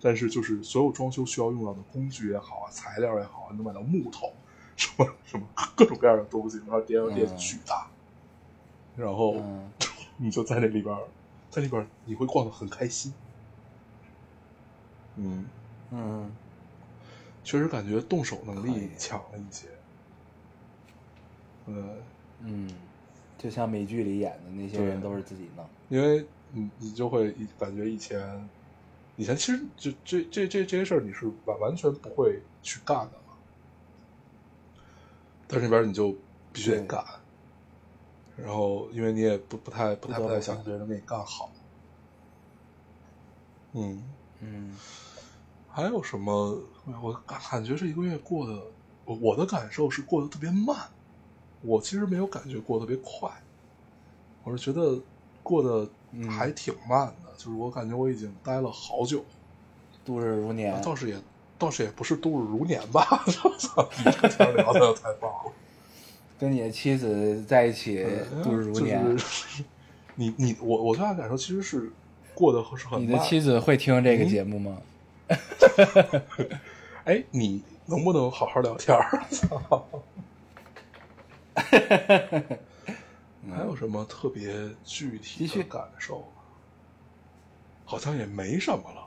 [0.00, 4.32] 但是就是所有装修需要用到的工具也好啊，材料也好啊，你能买到木头，
[4.76, 7.88] 什么什么各种各样的东西，然后店店嗯巨大，
[8.96, 9.36] 然后。
[9.36, 9.70] 嗯
[10.18, 11.02] 你就在那里边儿，
[11.50, 13.12] 在里边你会逛得很开心。
[15.16, 15.46] 嗯，
[15.90, 16.30] 嗯，
[17.44, 19.68] 确实感觉动手能力强了一些。
[21.66, 21.96] 呃，
[22.40, 22.68] 嗯，
[23.38, 25.64] 就像美剧里演的那些人都是自己弄。
[25.88, 28.48] 因为你你就会感觉以前，
[29.16, 33.34] 以前其实就这这这这些事儿你是完完全不会去干的嘛，
[35.46, 36.14] 但是那边你就
[36.52, 37.04] 必须得干，
[38.36, 41.50] 然后因为你也不不太不太不太想别人给你干好，
[43.72, 44.02] 嗯。
[44.44, 44.76] 嗯
[45.72, 46.58] 还有什么？
[47.00, 48.62] 我感感觉这一个月过得，
[49.04, 50.76] 我我的感受是过得特别慢。
[51.62, 53.30] 我其实没有感觉过得特别快，
[54.42, 55.00] 我是觉得
[55.42, 57.32] 过得嗯还挺慢的。
[57.36, 59.24] 就是我感觉我已经待了好久，
[60.04, 60.80] 度日如年。
[60.82, 61.16] 倒是也
[61.56, 63.24] 倒是也不是度日如年吧。
[63.26, 63.32] 你
[64.10, 65.52] 这个天聊的太棒了，
[66.38, 68.04] 跟你的妻子在一起
[68.42, 69.62] 度日如年，嗯就是
[70.16, 71.92] 你你我我最大的感受其实是
[72.34, 73.02] 过得是很慢。
[73.02, 74.76] 你的妻子会听这个节目吗？
[77.04, 79.24] 哎，你能不能好好聊天儿？
[83.50, 86.24] 还有什么特别具体的感受？
[87.84, 89.06] 好像也没什么了，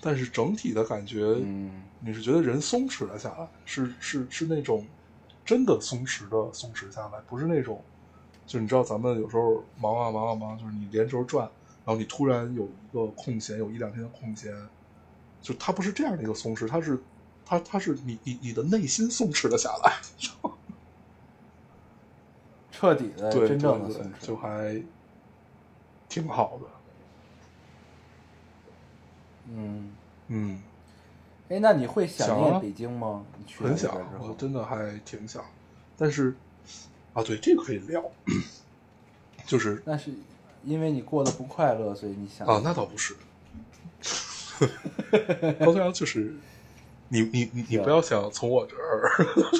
[0.00, 4.86] 但是整体的感觉，嗯你是觉得人松弛了下来，是是是那种
[5.44, 7.82] 真的松弛的松弛下来，不是那种，
[8.46, 11.50] 就你知道咱们有时候忙啊忙啊忙，就是你连轴转，
[11.84, 14.54] 然后你突然有一个空闲，有一两天的空闲，
[15.42, 16.98] 就它不是这样的一个松弛，它是
[17.44, 20.00] 它它是你你你的内心松弛了下来，
[22.72, 24.10] 彻底的真正的。
[24.20, 24.82] 就还
[26.08, 26.66] 挺好的，
[29.52, 29.92] 嗯，
[30.28, 30.62] 嗯，
[31.50, 33.26] 哎，那你会想念北京吗？
[33.36, 35.44] 你去很想我真的还挺想，
[35.98, 36.34] 但是
[37.12, 38.02] 啊，对这个可以聊，
[39.44, 40.12] 就是那是
[40.64, 43.14] 因为你过得不快乐，所以你想啊，那倒不是。
[45.58, 46.34] 高阳就是
[47.08, 49.10] 你你你不要想从我这儿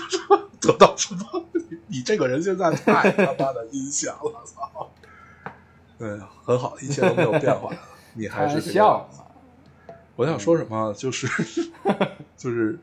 [0.61, 1.45] 得到什么？
[1.53, 4.90] 你你这个人现在太他妈的阴险了，操！
[5.99, 6.09] 对，
[6.45, 7.73] 很好，一切都没有变化，
[8.14, 9.09] 你还是这个笑。
[10.17, 11.27] 我想说什么，就是
[12.37, 12.79] 就是，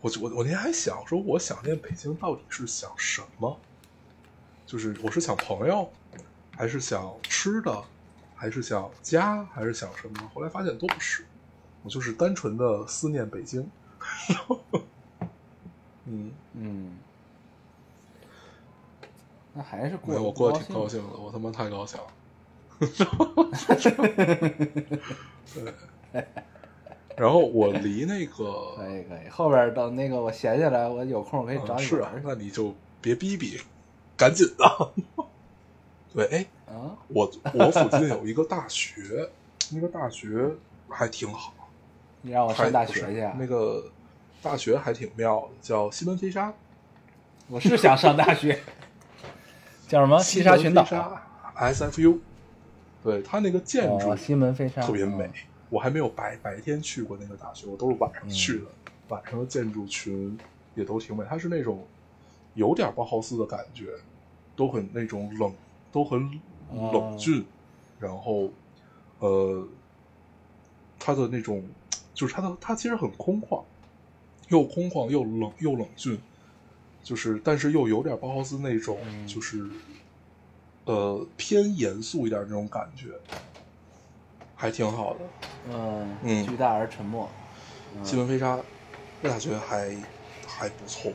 [0.00, 3.58] 我我我那天还想说，我想念北京到底是想什么？
[4.64, 5.92] 就是我是想朋友，
[6.62, 7.82] 还是想吃的，
[8.36, 10.30] 还是想家，还是想什么？
[10.32, 11.24] 后来发现都不是，
[11.82, 13.68] 我就是单纯的思念北京。
[16.06, 16.96] 嗯，嗯，
[19.52, 22.06] 那还是没过我过得挺高兴的，我他妈太高兴了。
[26.12, 26.14] 对，
[27.18, 32.12] 然后我离那个可以可以，后边等那个我闲下来，我有空我可以找啊是啊。
[32.22, 33.60] 那你就别逼逼，
[34.16, 34.92] 赶紧的。
[36.14, 39.30] 对，哎，啊，我我附近有一个大学，
[39.70, 40.50] 那个大学
[40.88, 41.52] 还挺好，
[42.22, 43.34] 你让我上大学去啊？
[43.38, 43.84] 那个
[44.42, 46.52] 大学还挺妙的，叫西门飞沙，
[47.48, 48.60] 我是想上大学，
[49.88, 50.18] 叫什么？
[50.22, 50.84] 西沙群岛。
[51.56, 52.18] SFU。
[53.02, 55.32] 对，它那个建筑哦，西门飞沙特别美嗯。
[55.70, 58.64] 我还没有白白天去过那个大学，我都是晚上去的。
[58.64, 58.66] 嗯
[59.08, 60.38] 晚上的建筑群
[60.74, 61.84] 也都挺美，它是那种
[62.54, 63.88] 有点包豪斯的感觉，
[64.56, 65.52] 都很那种冷，
[65.92, 67.44] 都很哦冷峻，
[68.00, 68.50] 然后
[69.20, 69.68] 呃，
[70.98, 71.62] 他的那种
[72.14, 73.62] 就是他的他其实很空旷，
[74.48, 76.18] 又空旷又冷又冷峻，
[77.04, 79.64] 就是但是又有点包豪斯那种嗯就是。
[80.84, 83.06] 呃，偏严肃一点那种感觉，
[84.56, 85.20] 还挺好的。
[85.70, 87.28] 嗯嗯巨大而沉默。
[87.94, 89.96] 嗯西门飞沙我大学还
[90.44, 91.12] 还不错，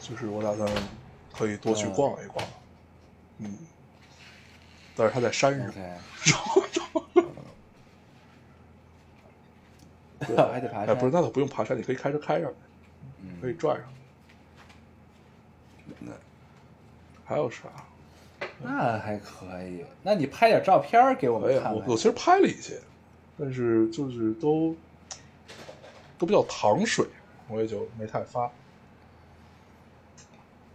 [0.00, 0.68] 就是我打算
[1.32, 2.44] 可以多去逛一逛。
[2.44, 2.65] 嗯，
[4.96, 5.70] 但是它在山上
[10.18, 12.56] 得爬哎，不是，那倒不用爬山，你可以开车开上去，
[13.40, 13.86] 可以嗯，转上。
[17.24, 17.64] 还有啥？
[18.62, 19.84] 那还可以。
[20.02, 21.74] 那你拍点照片给我们看看。
[21.74, 22.80] 我我其实拍了一些，
[23.38, 24.74] 但是就是都
[26.18, 27.04] 都比较糖水，
[27.48, 28.50] 我也就没太发。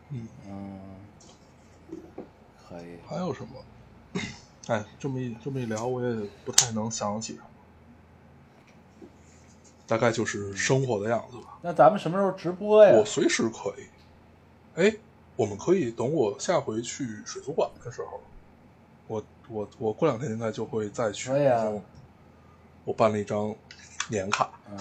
[0.10, 0.80] 嗯，嗯，
[2.72, 2.98] 可以。
[3.08, 4.22] 还有什么？
[4.68, 7.46] 哎，这么一这么一聊，我也不太能想起什么。
[9.88, 11.58] 大概就是生活的样子吧。
[11.62, 12.94] 那咱们什么时候直播呀？
[12.98, 13.86] 我随时可以。
[14.76, 14.96] 哎，
[15.36, 18.22] 我们可以等我下回去水族馆的时候，
[19.08, 21.30] 我我我过两天应该就会再去。
[21.30, 21.66] 可以啊
[22.86, 23.54] 我办了一张
[24.10, 24.78] 年卡，嗯，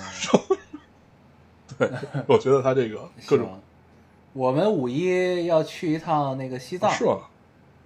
[1.76, 1.90] 对，
[2.28, 3.60] 我觉得他这个各种。
[4.32, 7.18] 我们五一要去一趟那个西藏，啊是吗？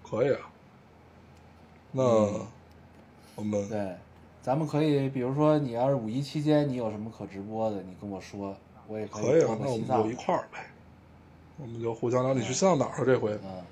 [0.08, 0.40] 可以啊。
[1.92, 2.46] 那嗯
[3.36, 3.96] 我们对，
[4.42, 10.66] 咱们可以，比如说你要是五一期间你有什么可直播的，你跟我说，我也可以播啊，那我们就一块儿呗。
[11.56, 13.02] 我们就互相聊，你去西藏哪儿啊？
[13.04, 13.62] 这回嗯，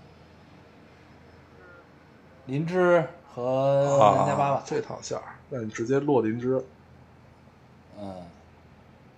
[2.46, 6.64] 林芝和南迦巴啊瓦，，这趟线儿，那你直接落林芝，
[7.98, 8.24] 嗯，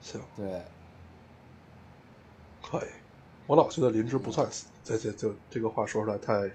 [0.00, 0.62] 行，对，
[2.62, 2.88] 可以。
[3.46, 4.48] 我老觉得林芝不算，
[4.82, 6.50] 这这这这个话说出来太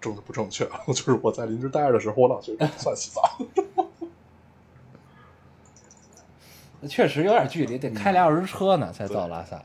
[0.00, 0.80] 政治不正确了。
[0.88, 3.22] 就是我在林芝待着的时候，我老觉得不算洗澡。
[6.88, 9.62] 确实有点距离，得开俩小时车呢才到拉萨。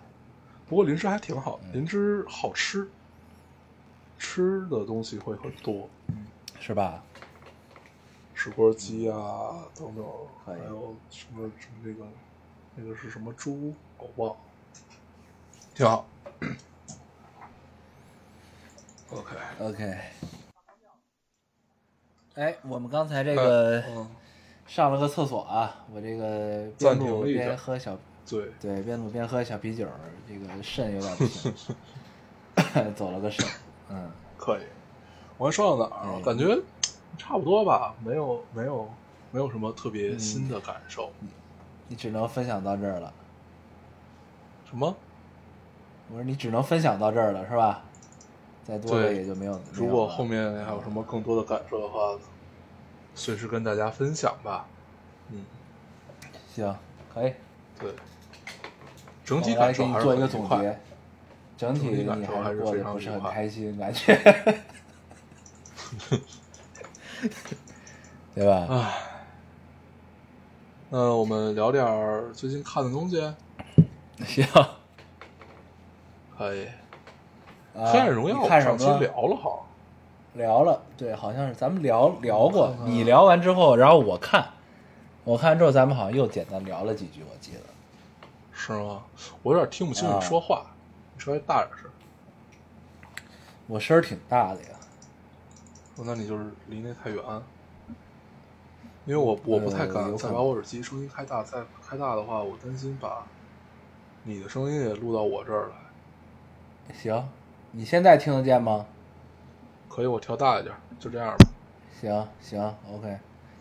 [0.67, 2.89] 不过林芝还挺好嗯的，林芝好吃，
[4.19, 5.87] 吃的东西会很多，
[6.59, 7.01] 是吧？
[8.33, 10.05] 石锅鸡啊等等，
[10.45, 12.05] 还有什么什么那个
[12.75, 14.37] 那个是什么猪，我忘了，
[15.73, 16.05] 挺好。
[19.15, 19.97] OK，OK。
[22.35, 24.07] 哎，我们刚才这个嗯，
[24.67, 27.97] 上了个厕所啊，我这个边录边喝小，
[28.29, 29.87] 对，对，边录边喝小啤酒，
[30.27, 31.53] 这个肾有点不行，
[32.93, 33.47] 走了个肾。
[33.89, 34.63] 嗯，可以。
[35.37, 36.17] 我还说到哪儿了？
[36.17, 36.61] 哎感觉
[37.17, 38.89] 差不多吧，没有没有
[39.31, 41.09] 没有什么特别新的感受。
[41.87, 43.13] 你只能分享到这儿了。
[44.69, 44.93] 什么？
[46.09, 47.81] 我说你只能分享到这儿了，是吧？
[48.65, 49.59] 再多的也就没有。
[49.71, 52.17] 如果后面还有什么更多的感受的话，
[53.13, 54.65] 随时跟大家分享吧。
[55.29, 55.45] 嗯，
[56.53, 56.75] 行，
[57.13, 57.33] 可以。
[57.79, 57.93] 对。
[59.23, 60.77] 整体感受还是做一个总结。
[61.57, 64.13] 整体感你受还是过非得不是很开心，感觉，
[68.35, 68.67] 对吧？
[68.69, 68.93] 唉，
[70.89, 73.33] 那我们聊点儿最近看的东西。
[74.27, 74.45] 行。
[76.37, 76.67] 可以。
[77.77, 78.99] 啊黑暗荣耀我看什上期么？
[78.99, 79.59] 聊了哈，
[80.33, 84.47] 聊了，对，好像是咱们聊聊过你聊完之后，然后我看，
[85.23, 87.59] 我看之后，咱们好像又简单聊了几句，我记得。
[88.53, 89.03] 是吗？
[89.43, 90.65] 我有点听不清啊你说话。
[91.13, 91.89] 你稍微大点声。
[93.67, 94.69] 我声儿挺大的呀。
[95.97, 97.23] 哦那你就是离那太远，
[99.05, 103.25] 因为我我不太呃敢有可能再把我耳机声音开大，再开大的话，我担心把
[104.23, 106.93] 你的声音也录到我这儿来。
[106.93, 107.27] 行，
[107.77, 108.85] 你现在听得见吗？
[109.89, 111.37] 可以，我调大一点，就这样吧。
[111.99, 113.17] 行行，OK，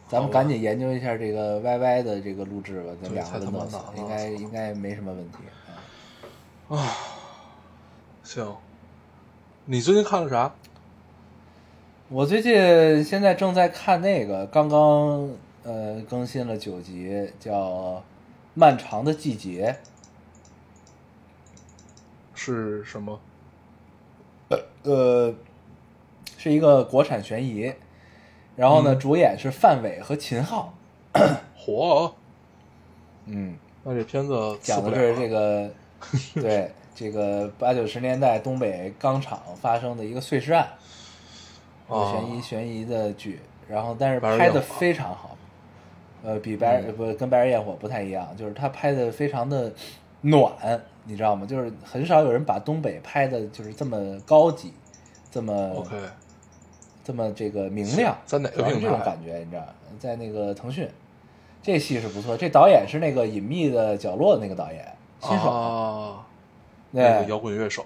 [0.08, 5.38] 咱们赶紧研究一下这个 YY 的这个录制吧，咱对两个都太他妈弄死应该应该没什么问题
[6.68, 6.92] 啊啊。
[8.22, 8.56] 行，
[9.64, 10.54] 你最近看了啥？
[12.08, 15.28] 我最近现在正在看那个，刚刚
[15.64, 17.52] 呃更新了九集，叫
[18.54, 19.76] 《漫长的季节
[22.32, 23.14] 是什么？》，
[24.82, 25.34] 呃，
[26.36, 27.72] 是一个国产悬疑，
[28.56, 28.98] 然后呢，嗯。
[28.98, 30.74] 主演是范伟和秦昊，
[31.56, 32.14] 火，
[33.26, 35.70] 嗯，那这片子讲的是这个，
[36.40, 40.68] 对这个八九十年代东北钢厂发生的一个碎尸案，
[41.88, 42.12] 啊。
[42.12, 44.74] 悬疑悬疑的剧，然后但是白日拍的火。
[44.74, 45.36] 非常好，
[46.22, 49.72] 呃，比白不跟白日焰火不太一样，就是他拍的非常的
[50.30, 51.46] 暖，你知道吗？
[51.46, 54.72] 就是很少有人把东北拍的就是这么高级，
[55.30, 55.96] 这么 OK，
[57.04, 59.66] 这么这个明亮，在哪个主要是这种感觉，你知道，
[59.98, 60.88] 在那个腾讯，
[61.62, 66.26] 这戏是不错，这导演是那个《隐秘的角落》的那个导演，新手，啊，
[66.92, 67.84] 对、那个摇滚乐手，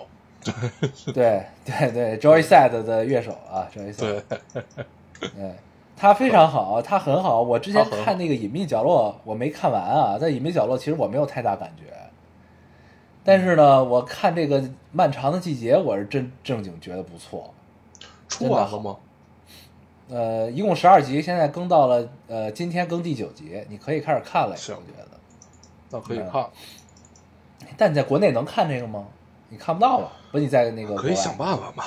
[1.13, 4.63] 对对对，Joy Sad 的乐手啊，Joy Sad，对，
[5.21, 5.55] 对，
[5.97, 7.43] 他非常好，他很好。
[7.43, 11.85] 我之前看那个《隐秘角落》，我没看完啊，在《隐秘角落》其实我没有太大感觉，
[13.29, 14.59] 但是呢，我看这个
[14.91, 17.53] 《漫长的季节》，我是真正经觉得不错。
[18.27, 18.97] 出完了吗？
[20.09, 24.53] 呃，一共十二集，现在更到了呃，今天更第九集，你可以开始看了。
[24.53, 25.09] 我行觉得，
[25.91, 26.47] 那可以嗯看，
[27.77, 29.05] 但你在国内能看这个吗？
[29.51, 30.13] 你看不到吧？
[30.33, 31.85] 不，你在那个可以想办法嘛。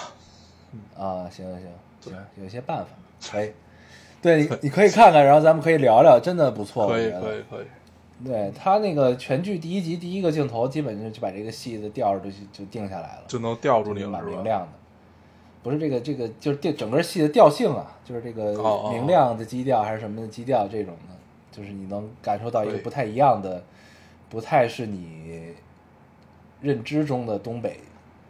[0.95, 1.59] 啊，行行
[2.03, 2.91] 行有一些办法
[3.31, 3.51] 可以。
[4.21, 6.87] 对，你 你可以看看，然后咱们可以聊聊，真的不错。
[6.87, 7.65] 可以，可以，可以。
[8.23, 14.31] 对他那个全剧第一集第一个镜头，基本上就把这个戏的调就就定下来了，就能吊住你了，是吧？
[14.31, 14.67] 明亮的。
[15.63, 18.53] 不是这个这个，就是这整个戏的调性啊，就是这个
[18.91, 21.15] 明亮的基调还是什么的基调，这种的，
[21.51, 23.63] 就是你能感受到一个不太一样的，
[24.27, 25.53] 不太是你
[26.61, 27.77] 认知中的东北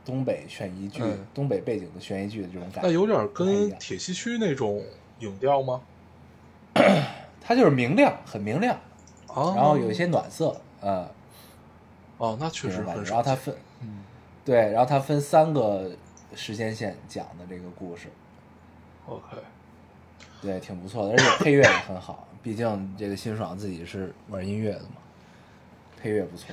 [0.03, 2.87] 东北悬疑剧、嗯东北背景的悬疑剧的这种感觉。
[2.89, 4.81] 那有点跟铁西区那种
[5.19, 5.81] 影调吗？
[7.39, 8.77] 它就是明亮，很明亮，
[9.33, 11.07] 啊，然后有一些暖色，嗯，
[12.17, 12.69] 哦，那确。
[12.69, 13.03] 实很。
[13.03, 14.03] 然后它分，嗯，
[14.43, 15.91] 对，然后它分三个
[16.35, 18.07] 时间线讲的这个故事
[19.07, 19.37] ，OK，
[20.41, 22.27] 对，挺不错的，而且配乐也很好。
[22.43, 24.95] 毕竟这个辛爽自己是玩音乐的嘛，
[26.01, 26.47] 配乐不错。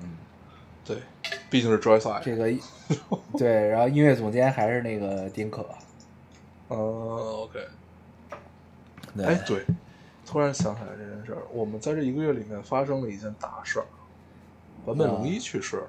[0.00, 0.16] 嗯
[0.84, 0.98] 对，
[1.48, 2.22] 毕竟是 Joy Side。
[2.22, 2.52] 这个
[3.38, 5.66] 对，然后音乐总监还是那个丁可。
[6.68, 7.58] 嗯，OK。
[9.16, 9.64] 对，哎，对，
[10.26, 13.86] 突然想起来这件事儿，我们在这一个月里面发生了一件大事儿，
[14.86, 15.86] 坂本龙一去世了。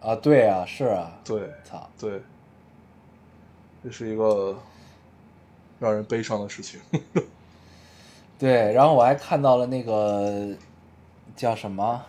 [0.00, 2.20] 啊，对啊，是啊，对，操，对，
[3.84, 4.58] 这是一个
[5.78, 6.80] 让人悲伤的事情。
[8.38, 10.48] 对，然后我还看到了那个
[11.36, 12.02] 叫什么，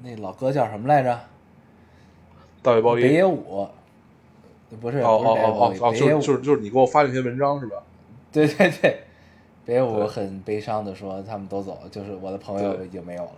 [0.00, 1.20] 那老哥叫什么来着？
[2.62, 3.02] 大卫鲍伊。
[3.02, 3.68] 北野武，
[4.80, 7.82] 不是，哦哦哦哦就是就是你给我发那篇文章是吧？
[8.32, 9.07] 对对对，
[9.68, 13.34] 北野武很悲伤的说他们都走了，就是我的朋友已经没有了。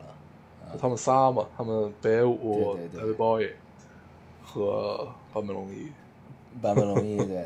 [0.80, 3.48] 他们仨嘛，他们北野武大卫鲍伊
[4.40, 5.88] 和坂本龙一，
[6.62, 7.44] 坂本龙一对，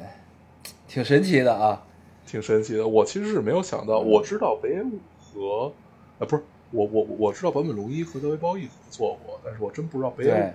[0.87, 1.83] 挺神奇的啊。
[2.29, 2.87] 挺神奇的。
[2.87, 5.73] 我其实是没有想到，我知道北野武和
[6.19, 10.53] 呃不是我我我知道坂本龙一和大卫鲍伊合作过，但是我真不知道北野武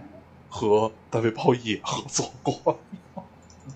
[0.50, 2.78] 和大卫鲍伊合作过。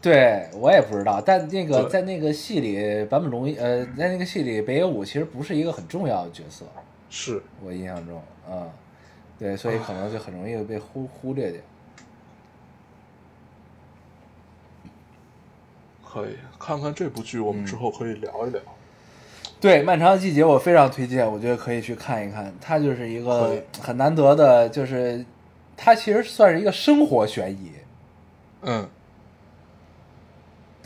[0.01, 6.65] 对我也不知道，但那个在那个戏里，坂本龙一呃，在那个戏里，北野武其实不是一个很重要的角色，
[7.09, 8.69] 是，我印象中，嗯，
[9.37, 11.61] 对，所以可能就很容易被忽忽略掉。
[16.03, 18.61] 可以看看这部剧，我们之后可以聊一聊。
[19.59, 22.53] 对《漫长的季节》，我非常推荐，我觉得可以去看一看。
[22.59, 25.25] 它就是一个很难得的，就是
[25.77, 27.71] 它其实算是一个生活悬疑，
[28.61, 28.87] 嗯，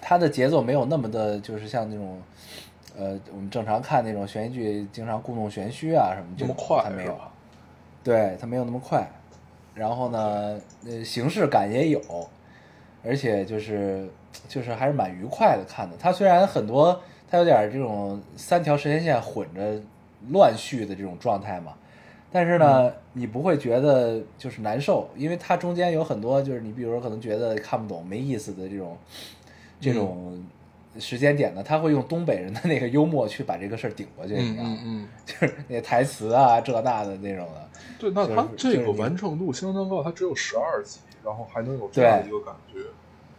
[0.09, 2.17] 它的节奏没有那么的，就是像那种，
[2.97, 7.19] 呃，我们正常看那种悬疑剧，经常故弄玄虚啊什么这么快它没有
[8.05, 9.05] 对，它没有那么快。
[9.75, 12.01] 然后呢，呃，形式感也有，
[13.03, 14.09] 而且就是
[14.47, 15.97] 就是还是蛮愉快的看的。
[15.99, 19.77] 它虽然很多，它有点这种三条时间线混着
[20.29, 21.73] 乱续的这种状态嘛，
[22.31, 28.97] 但是呢，你不会觉得就是难受，因为它中间有很多就是你比如说可能觉得看不懂、没意思的这种
[29.79, 30.43] 这种
[30.99, 34.77] 时间点呢，他会用东北人的那个幽默去把这个事儿顶过去，你知道吗？
[34.83, 37.69] 嗯， 就是那台词啊这那的那种的。
[37.99, 42.79] 对，那他这个完成度相当高，它只有十二集，然后还能有这样的一个感觉，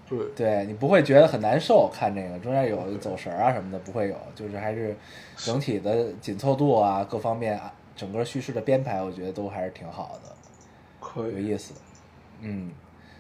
[0.09, 4.97] 对，对你不会觉得很难受，看这个中间有走神儿啊什么的不会有，就是还是
[5.37, 10.35] 整体的紧凑度啊各方面啊，整个叙事的编排，我觉得都还是挺好的，
[11.01, 11.75] 可以，有意思。
[12.41, 12.71] 嗯，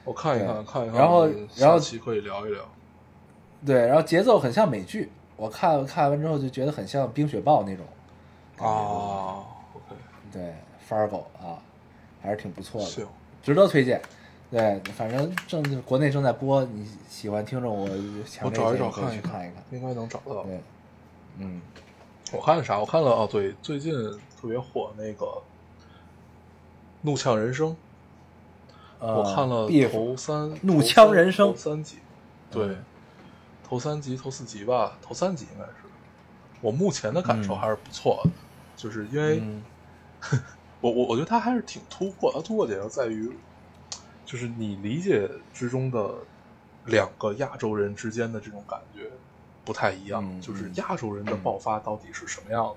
[0.05, 2.62] 我看一看，看一看，然后然后期可以聊一聊。
[3.65, 7.85] 对，然后节奏很像美剧，我看看完之后就觉得很像《冰雪暴》那种。
[8.59, 9.45] 哦
[9.75, 9.97] ，OK，
[10.33, 10.55] 对
[10.89, 11.59] ，Fargo 啊，
[12.23, 13.07] 还是挺不错的，，
[13.43, 14.01] 值得推荐。
[14.51, 17.89] 对，反正正国内正在播，你喜欢听众，我
[18.25, 19.63] 强我找一烈建议可以找看一去看一看。
[19.71, 20.43] 应该能找到。
[20.45, 20.61] 对，
[21.39, 21.61] 嗯，
[22.33, 22.79] 我看啥？
[22.79, 23.93] 我看了哦，对，最近
[24.41, 25.27] 特别火那个
[27.03, 27.71] 《怒呛人生》，
[29.01, 31.99] 呃我看了 Beef 头三，怒呛人生三集，
[32.51, 32.85] 对嗯，
[33.69, 35.73] 头三集、头四集吧，头三集应该是。
[36.61, 37.59] 我目前的感受嗯。
[37.59, 38.31] 还是不错的，
[38.77, 39.62] 就是因为嗯。
[40.81, 43.37] 我我我觉得它还是挺突破，它突破点就在于，
[44.25, 46.14] 就是你理解之中的
[46.87, 49.11] 两个亚洲人之间的这种感觉
[49.64, 50.69] 不太一样，嗯就是。
[50.69, 52.77] 嗯亚洲人的爆发到底是什么样子。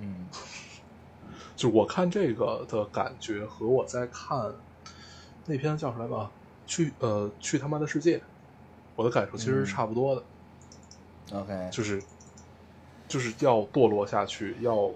[0.00, 0.28] 嗯。
[1.56, 4.52] 就我看这个的感觉和我在看
[5.46, 6.30] 那篇叫什么来吧，
[6.66, 8.20] 去呃去他妈的世界，
[8.96, 10.22] 我的感受其实是差不多的
[11.32, 12.02] ，，OK，就是
[13.08, 14.90] 就是要堕落下去，要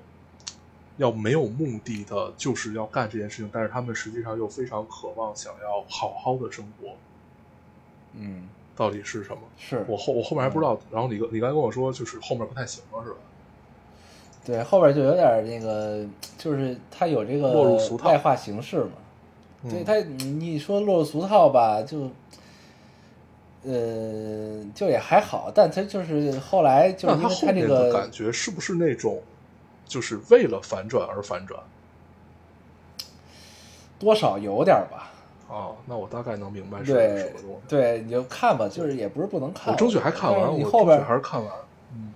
[0.97, 6.90] 要没有目的的，就是要干这件事情，但是他们实际上又非常渴望想要好好的生活，
[8.14, 9.38] 嗯，到底是什么？
[9.59, 13.16] 是我后我后面还不知道，然后你你刚才跟我说，就是后面不太行了，是吧？
[14.44, 16.07] 对，后边就有点那个，
[16.38, 18.92] 就是他有这个落入俗套外化形式嘛。
[19.68, 22.09] 对嗯它，你你说落入俗套吧，就，
[23.67, 29.21] 呃，就也还好，但他就是后来就是因为后面的它这个感觉是不是那种，
[29.85, 31.61] 就是为了反转而反转？
[33.99, 35.12] 多少有点吧。
[35.49, 37.57] 哦，那我大概能明白是对什么东西。
[37.69, 41.53] 对，你就看吧，就是也不是不能看，我争取还看完，你后边还是看完。
[41.95, 42.12] 嗯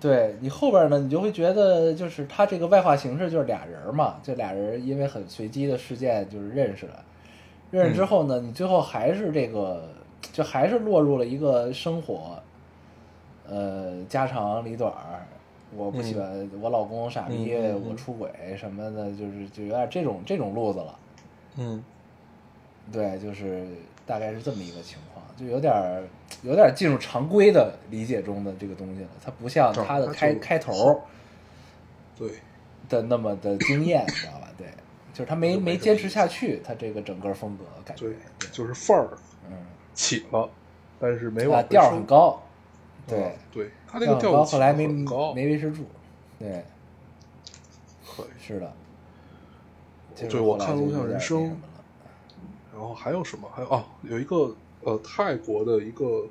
[0.00, 7.04] 对你后边呢，你就会觉得就是他这个外化形式就是俩人嘛，就俩人因为很随机的事件就是认识了，
[7.72, 9.88] 认识之后呢，你最后还是这个，
[10.32, 12.40] 就还是落入了一个生活，
[13.46, 15.26] 呃，家长里短儿，
[15.76, 17.54] 我不喜欢、我老公傻逼，
[17.88, 20.98] 我出轨什么的，就是就有点这种这种路子了。
[21.56, 21.82] 嗯，
[22.92, 23.66] 对，就是
[24.06, 26.04] 大概是这么一个情况，就有点儿
[26.42, 31.00] 有点儿进入常规的理解中的这个东西了，它不像正它的开它开头
[32.16, 32.30] 对，
[32.88, 34.48] 的那么的惊艳，你知道吧？
[34.56, 34.66] 对，
[35.12, 39.27] 就是他没没没坚持下去，他这个整个风格感觉对，，就是范儿嗯，
[39.98, 40.48] 起了，
[41.00, 42.06] 但是没啊往啊调很。
[42.06, 42.40] 高，
[43.08, 45.82] 嗯对，对，他那个调子后来没没维持住，
[46.38, 46.64] 对，
[48.06, 48.26] 可以。
[48.40, 48.72] 是的，
[50.28, 51.60] 对我看《录像人生
[52.72, 53.48] 然后还有什么？
[53.52, 56.26] 还有啊，有一个呃泰国的一个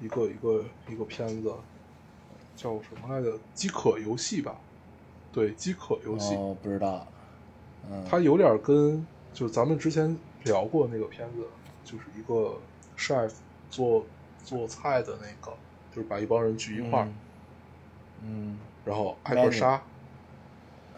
[0.00, 1.52] 一个一个一个片子，
[2.56, 3.38] 叫什么来着？
[3.54, 4.56] 饥渴游戏吧？
[5.30, 6.34] 对，饥渴游戏。
[6.36, 7.06] 哦，不知道，
[7.90, 11.46] 嗯，它有点跟就是咱们之前聊过那个片子，
[11.84, 12.58] 就是一个
[12.96, 13.32] chef
[13.70, 14.04] 做
[14.44, 15.56] 做菜的那个，
[15.94, 17.08] 就是把一帮人聚一块儿，
[18.22, 19.74] 嗯，然后挨个杀。
[19.76, 19.82] 嗯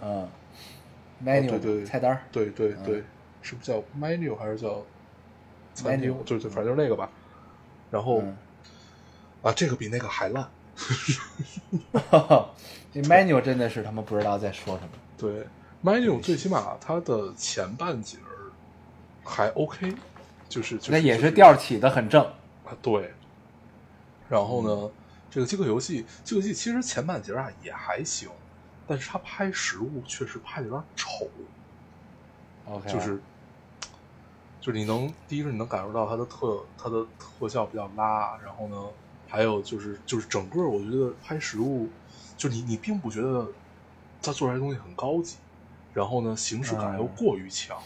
[0.02, 0.28] 啊
[1.24, 3.02] ，menu 对对菜单儿，对对嗯对，
[3.40, 4.84] 是不是叫 menu 还是叫
[5.72, 6.24] 餐厅 Menu？
[6.24, 7.08] 对对，反正就是那个吧。
[7.90, 8.36] 然后、嗯
[9.42, 10.46] 啊，这个比那个还烂。
[12.92, 14.90] 这 menu 真的是他们不知道在说什么。
[15.16, 15.46] 对
[15.82, 18.50] ，menu 最起码它的前半截儿
[19.24, 19.94] 还 OK，
[20.54, 22.24] 就是那也是调起的很正，
[22.64, 23.12] 啊，对。
[24.28, 24.66] 然后嗯。
[24.66, 24.90] 呢，
[25.30, 28.30] 这个饥渴游戏，这个游戏其实前半截啊也还行，
[28.86, 31.28] 但是他拍实物确实拍的有点丑
[32.70, 33.20] ，OK，就是
[34.60, 38.88] 就是你能第一个你能感受到它的特它的特效比较拉，然后呢，
[39.28, 41.88] 还有就是就是整个我觉得拍实物，
[42.36, 43.48] 就你你并不觉得
[44.22, 45.36] 它做出来的东西很高级，
[45.92, 47.76] 然后呢形式感又嗯过于强，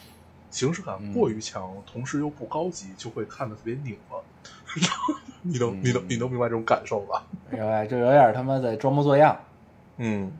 [0.50, 4.16] 形式感嗯过于强，同时又不高级，就会看的特别拧巴。
[5.42, 7.24] 你能你能你能明白这种感受吧？
[7.50, 9.38] 明白，就有点他妈的装模作样，
[9.96, 10.30] 嗯，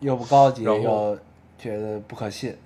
[0.00, 1.18] 又不高级，然又
[1.58, 2.56] 觉得不可信。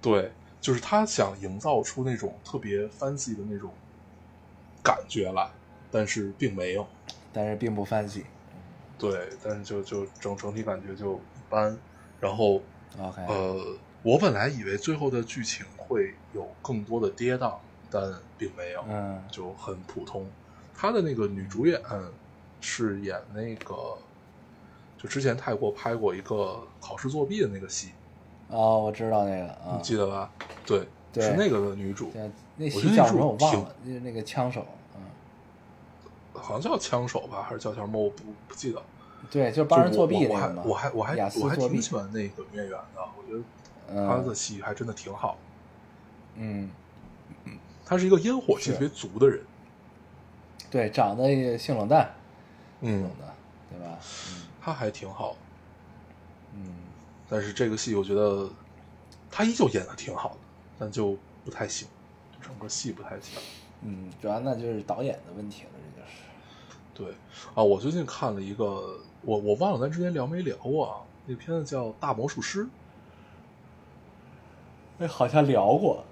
[0.00, 0.30] 对，
[0.60, 3.70] 就是他想营造出那种特别 fancy 的那种
[4.82, 5.48] 感觉来，
[5.90, 6.86] 但是并没有。
[7.32, 8.22] 但是并不 fancy。
[8.98, 11.76] 对，但是就就整整体感觉就一般。
[12.18, 12.62] 然后
[12.98, 13.76] OK，呃，
[14.06, 17.54] 我本来以为最后的剧情会有更多的跌宕，
[17.90, 20.24] 但并没有，嗯就很普通。
[20.72, 21.82] 她的那个女主演
[22.60, 23.98] 是演那个，
[24.96, 27.88] 就之前泰国拍过一个考试作弊的那个戏，
[28.48, 30.30] 哦，我知道那个啊你，记得吧？
[30.64, 32.20] 对，对是那个的女主，叫
[32.54, 35.02] 那我觉得那戏叫什么我忘了，就是那个枪手，嗯，
[36.32, 38.00] 好像叫枪手吧，还是叫叫什么？
[38.00, 38.80] 我不不记得。
[39.32, 43.42] 对，就是帮人作弊那个嘛，我还我还我还挺喜欢那个女演员的，我觉得
[43.88, 45.38] 嗯她的戏还真的挺好。
[46.34, 46.68] 嗯，
[47.84, 49.40] 他是一个烟火气是特别足的人，
[50.70, 52.12] 对，长得也性冷淡
[52.80, 53.34] 那嗯种，的，
[53.70, 53.98] 对吧？
[54.60, 55.36] 他还挺好。
[56.54, 56.74] 嗯
[57.28, 58.48] 但是这个戏我觉得
[59.30, 60.38] 他依旧演的挺好的，
[60.78, 61.88] 但就不太行，
[62.40, 63.40] 整个戏不太行。
[63.82, 66.12] 嗯，主要那就是导演的问题了，这就是。
[66.94, 67.14] 对
[67.54, 72.64] 啊，我最近看了一个，我我忘了咱之前聊没聊过啊，那个片子叫《大魔术师》，
[74.98, 76.02] 哎，好像聊过，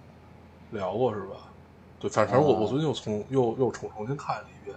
[0.72, 1.36] 聊过是吧？
[1.98, 4.76] 对，反反正我啊我最近又重又又重重新看了一遍，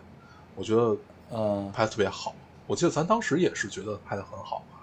[0.55, 0.95] 我觉得
[1.31, 2.33] 嗯，拍的特别好。
[2.65, 4.79] 我记得咱当时也是觉得拍的很好吧？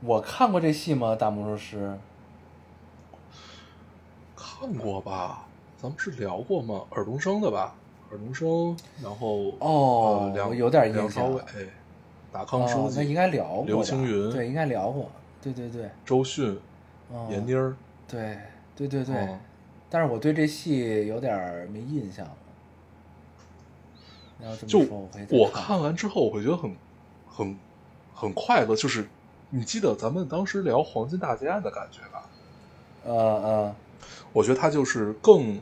[0.00, 1.16] 我看过这戏吗？
[1.16, 1.98] 大魔术师？
[4.36, 5.44] 看过吧？
[5.80, 6.82] 咱们是聊过吗？
[6.90, 7.74] 尔冬升的吧？
[8.10, 11.42] 尔冬升，然后哦呃梁我有点印象梁朝伟、
[12.32, 13.64] 达康书哦，那应、该聊过。
[13.66, 15.10] 刘青云对，应该聊过。
[15.42, 16.58] 对对对，周迅、
[17.12, 17.76] 哦闫妮儿，
[18.08, 18.38] 对
[18.74, 19.38] 对对对，嗯
[19.90, 22.36] 但是我对这戏有点没印象了。
[24.38, 26.76] 你要这就么说，我看看完之后，我会觉得很
[27.26, 27.56] 很
[28.14, 28.76] 很快乐。
[28.76, 29.08] 就是
[29.50, 32.28] 你记得咱们当时聊《黄金大劫案》的感觉吧？
[33.04, 33.76] 呃呃，
[34.32, 35.58] 我觉得它就是更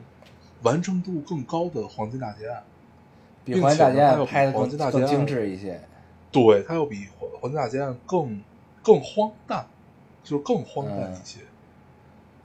[0.62, 2.60] 完成度更高的《黄金大劫案》，
[3.44, 5.80] 比《黄金大劫案拍的更黄金大劫案更精致一些。
[6.32, 8.42] 对，它要比《黄黄金大劫案》更
[8.82, 9.64] 更荒诞，
[10.24, 11.40] 就是更荒诞嗯一些，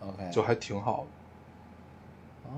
[0.01, 2.49] OK，就还挺好的。
[2.49, 2.53] 哦，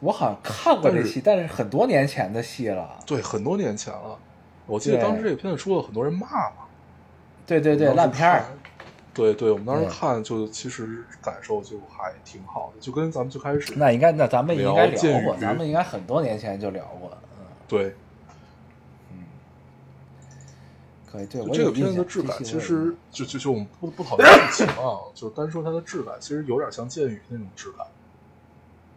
[0.00, 2.98] 我好像看过这戏，但是很多年前的戏了。
[3.06, 4.18] 对，很多年前了，
[4.66, 6.66] 我记得当时这个片子出了，很多人骂嘛。
[7.46, 8.44] 对对对，烂片儿。
[9.14, 17.10] 对对，我们当时看就其实感受就还挺好的，就跟咱们最开始那应该，那咱们应该聊过，咱们应该很多年前就聊过。
[17.12, 17.94] 嗯对
[19.10, 19.24] 嗯，
[21.10, 27.86] 可以，对就我这个片子的质感，其实就就就我们不不讨论剧情啊，就单说它的质感，其实有点像剑雨那种质感。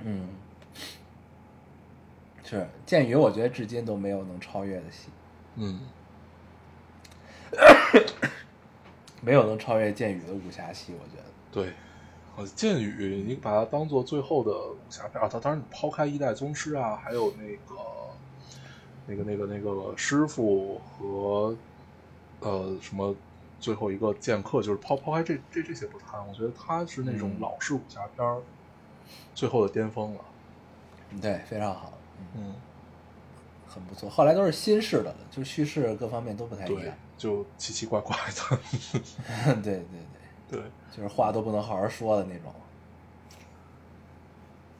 [0.04, 0.30] 嗯，
[2.44, 5.10] 是剑雨，我觉得至今都没有能超越的戏，
[5.56, 5.80] 嗯，
[9.22, 11.30] 没有能超越剑雨的武侠戏，我觉得。
[11.52, 11.74] 对，
[12.38, 17.76] 呃，剑雨你把它当做最后的武侠片啊，它当然你抛开一代宗师啊，还有那个
[19.06, 21.56] 那个那个那个师傅和
[22.42, 23.16] 呃什么
[23.60, 28.42] 最后一个剑客，就是抛抛开这这这些不谈，我觉得他是那种嗯老式武侠片儿
[29.36, 30.22] 最后的巅峰了。
[31.22, 31.92] 对，非常好，
[32.36, 32.56] 嗯，嗯，
[33.68, 34.10] 很不错。
[34.10, 38.60] 后来都是新式的了，就叙事各方面都不太一对样。，就奇奇怪怪的。
[39.62, 39.86] 对对
[40.50, 40.64] 对，对，
[40.96, 42.54] 就是话都不能好好说的那种。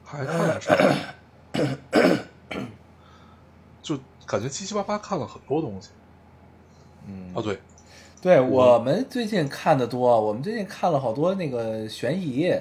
[0.04, 0.74] 还看了啥？
[3.82, 5.90] 就感觉七七八八看了很多东西。
[7.10, 7.58] 嗯，哦，对，
[8.22, 12.54] 对我们最近看的多，我们最近看了好多那个悬疑，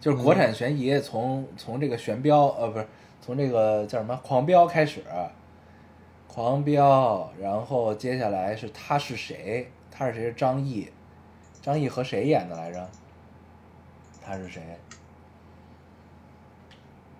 [0.00, 2.86] 就是国产悬疑，从从这个玄标呃不是
[3.20, 5.02] 从这个叫什么狂飙开始，
[6.26, 9.70] 狂飙，然后接下来是他是谁？
[9.90, 10.22] 他是谁？
[10.22, 10.88] 是张译，
[11.60, 12.88] 张译和谁演的来着？
[14.24, 14.62] 他是谁？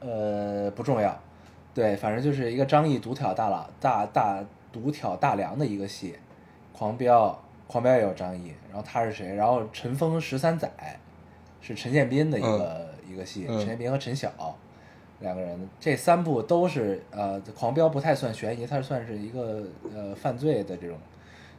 [0.01, 1.17] 呃，不重要，
[1.75, 6.17] 对，反正就是一个张译独挑大梁大大独挑大梁的一个戏，
[6.73, 9.35] 狂飙，狂飙也有张译，然后他是谁？
[9.35, 10.71] 然后尘封十三载
[11.61, 14.31] 是陈建斌的一个、一个戏，嗯陈建斌和陈晓
[15.21, 19.63] 两个人，这三部都是呃，狂飙不太算悬疑，它算是一个
[19.95, 20.99] 呃犯罪的这种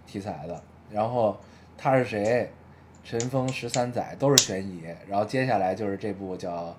[0.06, 0.62] 题材的。
[0.92, 1.38] 然后
[1.78, 2.50] 他是谁？
[3.06, 6.74] 尘封十三载都是悬疑，然后接下来就是这部叫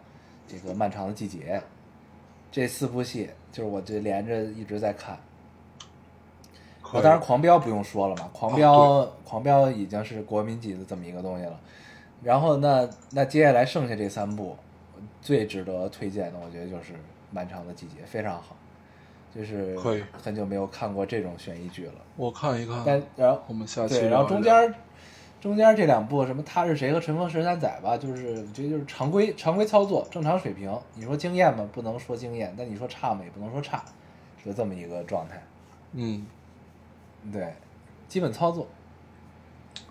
[0.49, 1.61] 这个漫长的季节，
[2.51, 5.18] 这四部戏就是我这连着一直在看。
[6.93, 11.59] 当然，狂飙不用说了嘛，狂飙、哦狂飙已经是国民级的这么一个东西了。
[12.22, 14.57] 然后那那接下来剩下这三部，
[15.20, 16.93] 最值得推荐的，我觉得就是
[17.30, 18.57] 《漫长的季节》，非常好，
[19.35, 21.95] 就是可以很久没有看过这种悬疑剧了。
[22.16, 22.82] 我看一看。
[22.87, 24.74] 但然后我们下期对，然后中间
[25.41, 30.72] 中间这两部什么他是谁和尘封十三载吧，就是我觉得就是常规常规操作，正常水平。
[30.95, 31.68] 你说惊艳吗？
[31.72, 33.20] 不能说惊艳，但你说差吗？
[33.24, 33.85] 也不能说差，
[34.43, 35.43] 就这么一个状态。
[35.93, 36.26] 嗯，
[37.32, 37.54] 对，
[38.08, 38.66] 基本操作，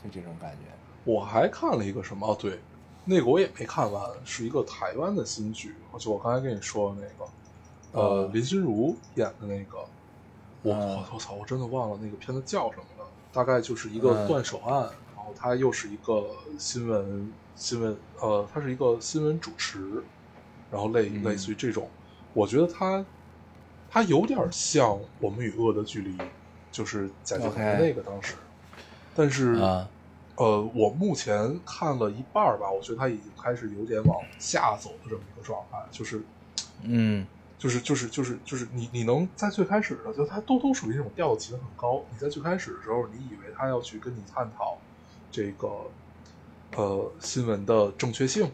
[0.03, 0.59] 就这种感觉。
[1.03, 2.27] 我还看了一个什么？
[2.27, 2.59] 哦，对，
[3.05, 9.79] 那个我也没看完，是一个台湾的新剧，就我刚才跟你说的那个，呃，嗯林心如演的那个，
[10.61, 14.84] 我嗯我我操，我真的忘了那个片子叫什么了，大概就是一个嗯断手案，
[15.15, 20.03] 然后他又是一个新闻新闻，呃，他是一个新闻主持，
[20.71, 21.89] 然后类嗯类似于这种，
[22.34, 23.05] 我觉得他
[23.89, 26.17] 他有点像《我们与恶的距离》，
[26.74, 28.34] 就是贾静雯那个当时，
[29.15, 29.53] 但是。
[29.53, 29.88] 啊，
[30.36, 36.24] 呃，我目前看了一半儿吧，我觉得他已经开始有点往下走的这么一个状态，就是
[36.82, 37.28] 嗯
[37.59, 42.03] 就是就是就是就是你你能在最开始的，就他都都属于那种调子起得很高。
[42.11, 44.76] 你在最开始的时候，你以为他要去跟你探讨
[45.32, 45.69] 这个
[46.76, 48.49] 呃新闻的正确性，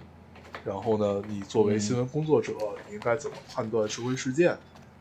[0.65, 2.51] 然后呢，你作为嗯新闻工作者，
[2.89, 4.57] 你应该怎么判断社会事件，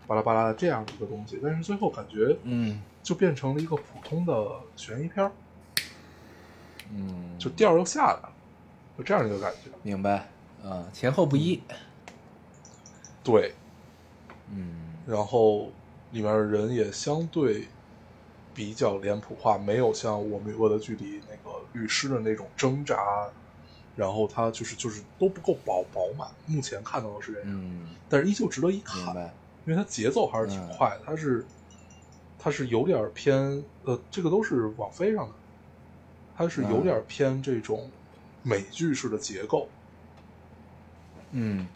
[0.07, 1.41] 巴拉巴拉这样的一个东西。
[1.43, 5.33] 但是最后感觉嗯就变成了一个普通的悬疑片儿，
[6.93, 8.33] 嗯，就调又下来了，
[8.97, 9.71] 就这样一个感觉。
[9.83, 10.29] 明白，
[10.63, 11.63] 嗯，前后不一，
[13.23, 13.55] 对，
[14.51, 14.87] 嗯。
[15.07, 15.71] 然后
[16.11, 17.67] 里面的人也相对
[18.53, 23.27] 比较脸谱化，没有像《我们与恶的距离》那个律师的那种挣扎，
[23.97, 26.29] 然后他就是就是都不够饱饱满。
[26.45, 29.17] 目前看到的是这样，嗯，但是依旧值得一看，
[29.65, 31.47] 因为它节奏还是挺快的，它是
[32.49, 35.35] 它是有点偏呃，这个都是网飞上的，
[36.35, 37.91] 它是有点偏这种
[38.43, 39.69] 美剧式的结构。
[41.33, 41.69] 嗯。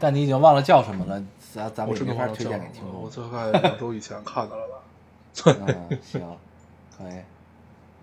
[0.00, 1.24] 但你已经忘了叫什么了，
[1.54, 3.30] 咱咱们也没法推荐给听么了，我众。
[3.30, 4.82] 大概两周以前看的了吧，
[5.68, 6.36] 嗯， 行，
[6.98, 7.22] 可以，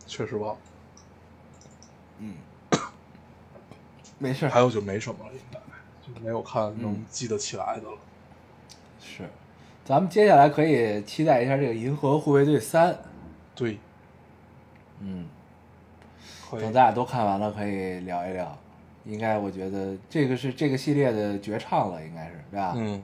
[0.07, 0.61] 确实忘了。
[2.19, 2.35] 嗯，
[4.17, 5.59] 没事，还有就没什么了，应该
[6.07, 7.97] 就没有看能嗯记得起来的了。
[9.01, 9.29] 是，
[9.91, 12.93] 咱们接下来可以期待一下这个《银河护卫队三》。
[13.53, 13.77] 对，
[15.01, 15.27] 嗯，
[16.49, 18.57] 等咱俩都看完了，可以聊一聊。
[19.03, 22.73] 应该我觉得这个是这个系列的绝唱了，应该是对吧？
[22.77, 23.03] 嗯，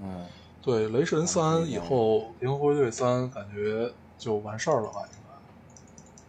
[0.00, 0.26] 嗯
[0.62, 5.00] 对，雷神嗯三以后，银河护卫队三感觉就完事儿了吧？
[5.02, 5.34] 应该。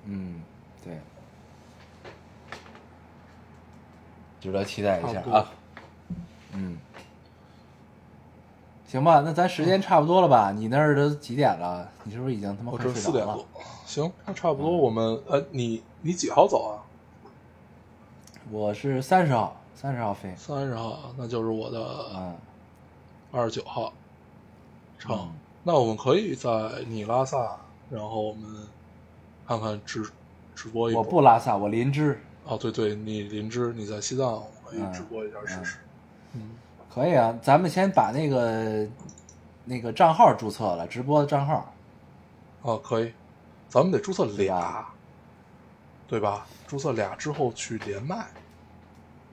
[0.05, 0.41] 嗯，
[0.83, 0.97] 对，
[4.41, 5.51] 值得期待一下啊。
[6.53, 6.75] 嗯，
[8.88, 10.51] 行吧，那咱时间差不多了吧？
[10.51, 11.88] 你那儿都几点了？
[12.03, 14.71] 你是不是已经他妈我快这四点多睡着了？，行，那差不多。
[14.75, 16.79] 我们呃，你你几号走啊？
[18.49, 20.33] 我是三十号，三十号飞。
[20.38, 22.35] 三十号，那就是我的嗯，
[23.31, 23.91] 二十九号。
[24.97, 25.31] 成嗯，
[25.63, 26.49] 那我们可以在
[26.88, 27.57] 你拉萨，
[27.89, 28.67] 然后我们
[29.45, 30.09] 看看直
[30.55, 31.03] 直播一波。
[31.03, 32.17] 我不拉萨，我林芝。
[32.45, 35.77] 哦，对对，你林芝，你在西藏，我可以嗯直播一下试试。
[36.33, 36.51] 嗯，
[36.97, 38.87] 可以啊，咱们先把那个
[39.63, 41.71] 那个账号注册了，直播的账号。
[42.63, 43.13] 哦，可以，
[43.69, 44.83] 咱们得注册俩，
[46.07, 46.47] 对吧？
[46.65, 48.25] 注册俩之后去连麦。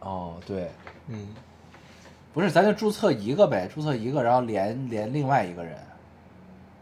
[0.00, 0.70] 哦，对，
[1.08, 1.28] 嗯，
[2.34, 5.78] 不是，咱就注册一个呗，注册一个，然后连连另外一个人，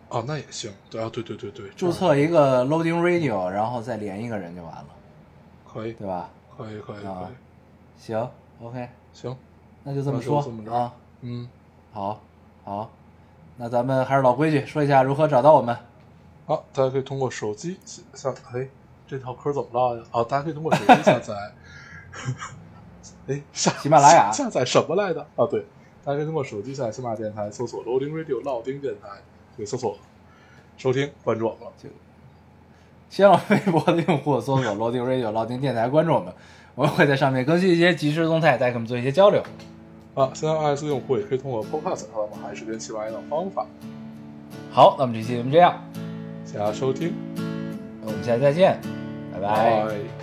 [0.09, 0.73] 哦，那也行。
[0.91, 4.87] 对啊，对对对对，注册一个 Loading Radio，然后再连一个人就完了，
[5.73, 6.29] 可以，对吧？
[6.59, 7.35] 可以，可以，啊可以，
[7.97, 8.29] 行
[8.61, 9.37] ，OK，行，
[9.85, 10.93] 那就这么说这么着啊。
[11.23, 11.49] 嗯，
[11.93, 12.21] 好，
[12.65, 12.91] 好，
[13.57, 15.77] 那咱们还是老规矩，说一下如何找到我们。
[16.47, 18.69] 好，大家可以通过手机下，哎，
[19.07, 20.05] 这套嗑怎么了呀？
[20.11, 21.35] 啊，大家可以通过手机下载，
[23.29, 25.21] 哎，下喜马拉雅下载什么来的？
[25.37, 25.65] 啊，对，
[26.05, 29.09] 大家可以通过手机下载喜马拉雅电台，搜索 Loading Radio 老丁电台，
[29.57, 29.97] 可以搜索
[30.77, 31.73] 收听关注我们了。
[33.09, 36.33] 新浪微博的用户搜索 Loading Radio 老丁电台，关注我们，
[36.75, 39.43] 我们会在上面更新一些即时动态，带给我们做一些交流。
[40.15, 43.67] 啊，现在 iOS 用户也可以通过 Podcast 和我们还是跟喜马拉雅的方法，
[44.71, 45.83] 好，那么这期节目这样，
[46.45, 47.13] 谢谢大家收听，
[48.05, 48.79] 我们下期再见，
[49.33, 50.22] 拜拜